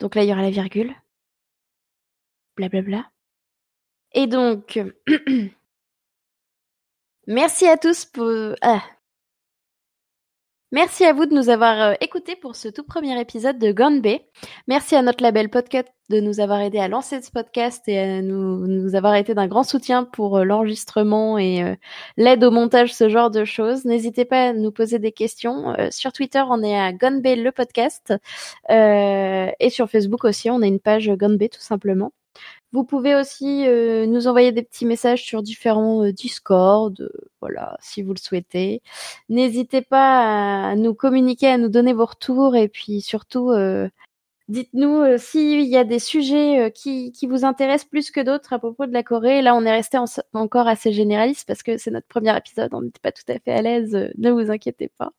[0.00, 0.94] Donc là il y aura la virgule,
[2.56, 3.04] blablabla.
[4.12, 4.80] Et donc
[7.26, 8.82] merci à tous pour ah,
[10.72, 14.26] Merci à vous de nous avoir euh, écoutés pour ce tout premier épisode de Bay.
[14.66, 18.20] Merci à notre label Podcast de nous avoir aidé à lancer ce podcast et à
[18.20, 21.76] nous, avoir été d'un grand soutien pour euh, l'enregistrement et euh,
[22.16, 23.84] l'aide au montage, ce genre de choses.
[23.84, 25.76] N'hésitez pas à nous poser des questions.
[25.92, 28.12] sur Twitter, on est à Bay le podcast
[28.68, 32.12] et sur Facebook aussi, on a une page Bay tout simplement.
[32.72, 37.10] Vous pouvez aussi euh, nous envoyer des petits messages sur différents euh, Discord, euh,
[37.40, 38.82] voilà, si vous le souhaitez.
[39.28, 43.52] N'hésitez pas à nous communiquer, à nous donner vos retours et puis surtout,
[44.48, 48.86] dites-nous s'il y a des sujets qui, qui, vous intéressent plus que d'autres à propos
[48.86, 49.42] de la Corée.
[49.42, 49.98] Là, on est resté
[50.34, 53.52] encore assez généraliste parce que c'est notre premier épisode, on n'était pas tout à fait
[53.52, 55.12] à l'aise, ne vous inquiétez pas.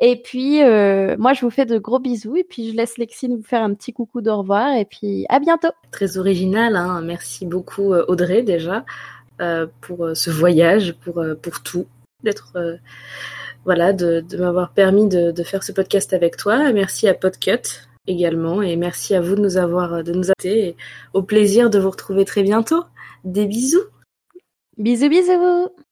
[0.00, 3.36] Et puis, euh, moi, je vous fais de gros bisous et puis je laisse Lexine
[3.36, 5.68] vous faire un petit coucou de revoir et puis à bientôt.
[5.90, 7.02] Très original, hein.
[7.02, 8.84] merci beaucoup euh, Audrey déjà
[9.42, 11.86] euh, pour ce voyage, pour, pour tout,
[12.22, 12.78] d'être
[13.66, 16.72] voilà, de, de m'avoir permis de, de, faire ce podcast avec toi.
[16.72, 20.76] Merci à Podcut également et merci à vous de nous avoir de nous et
[21.12, 22.84] au plaisir de vous retrouver très bientôt.
[23.24, 23.84] Des bisous.
[24.78, 25.84] Bisous bisous.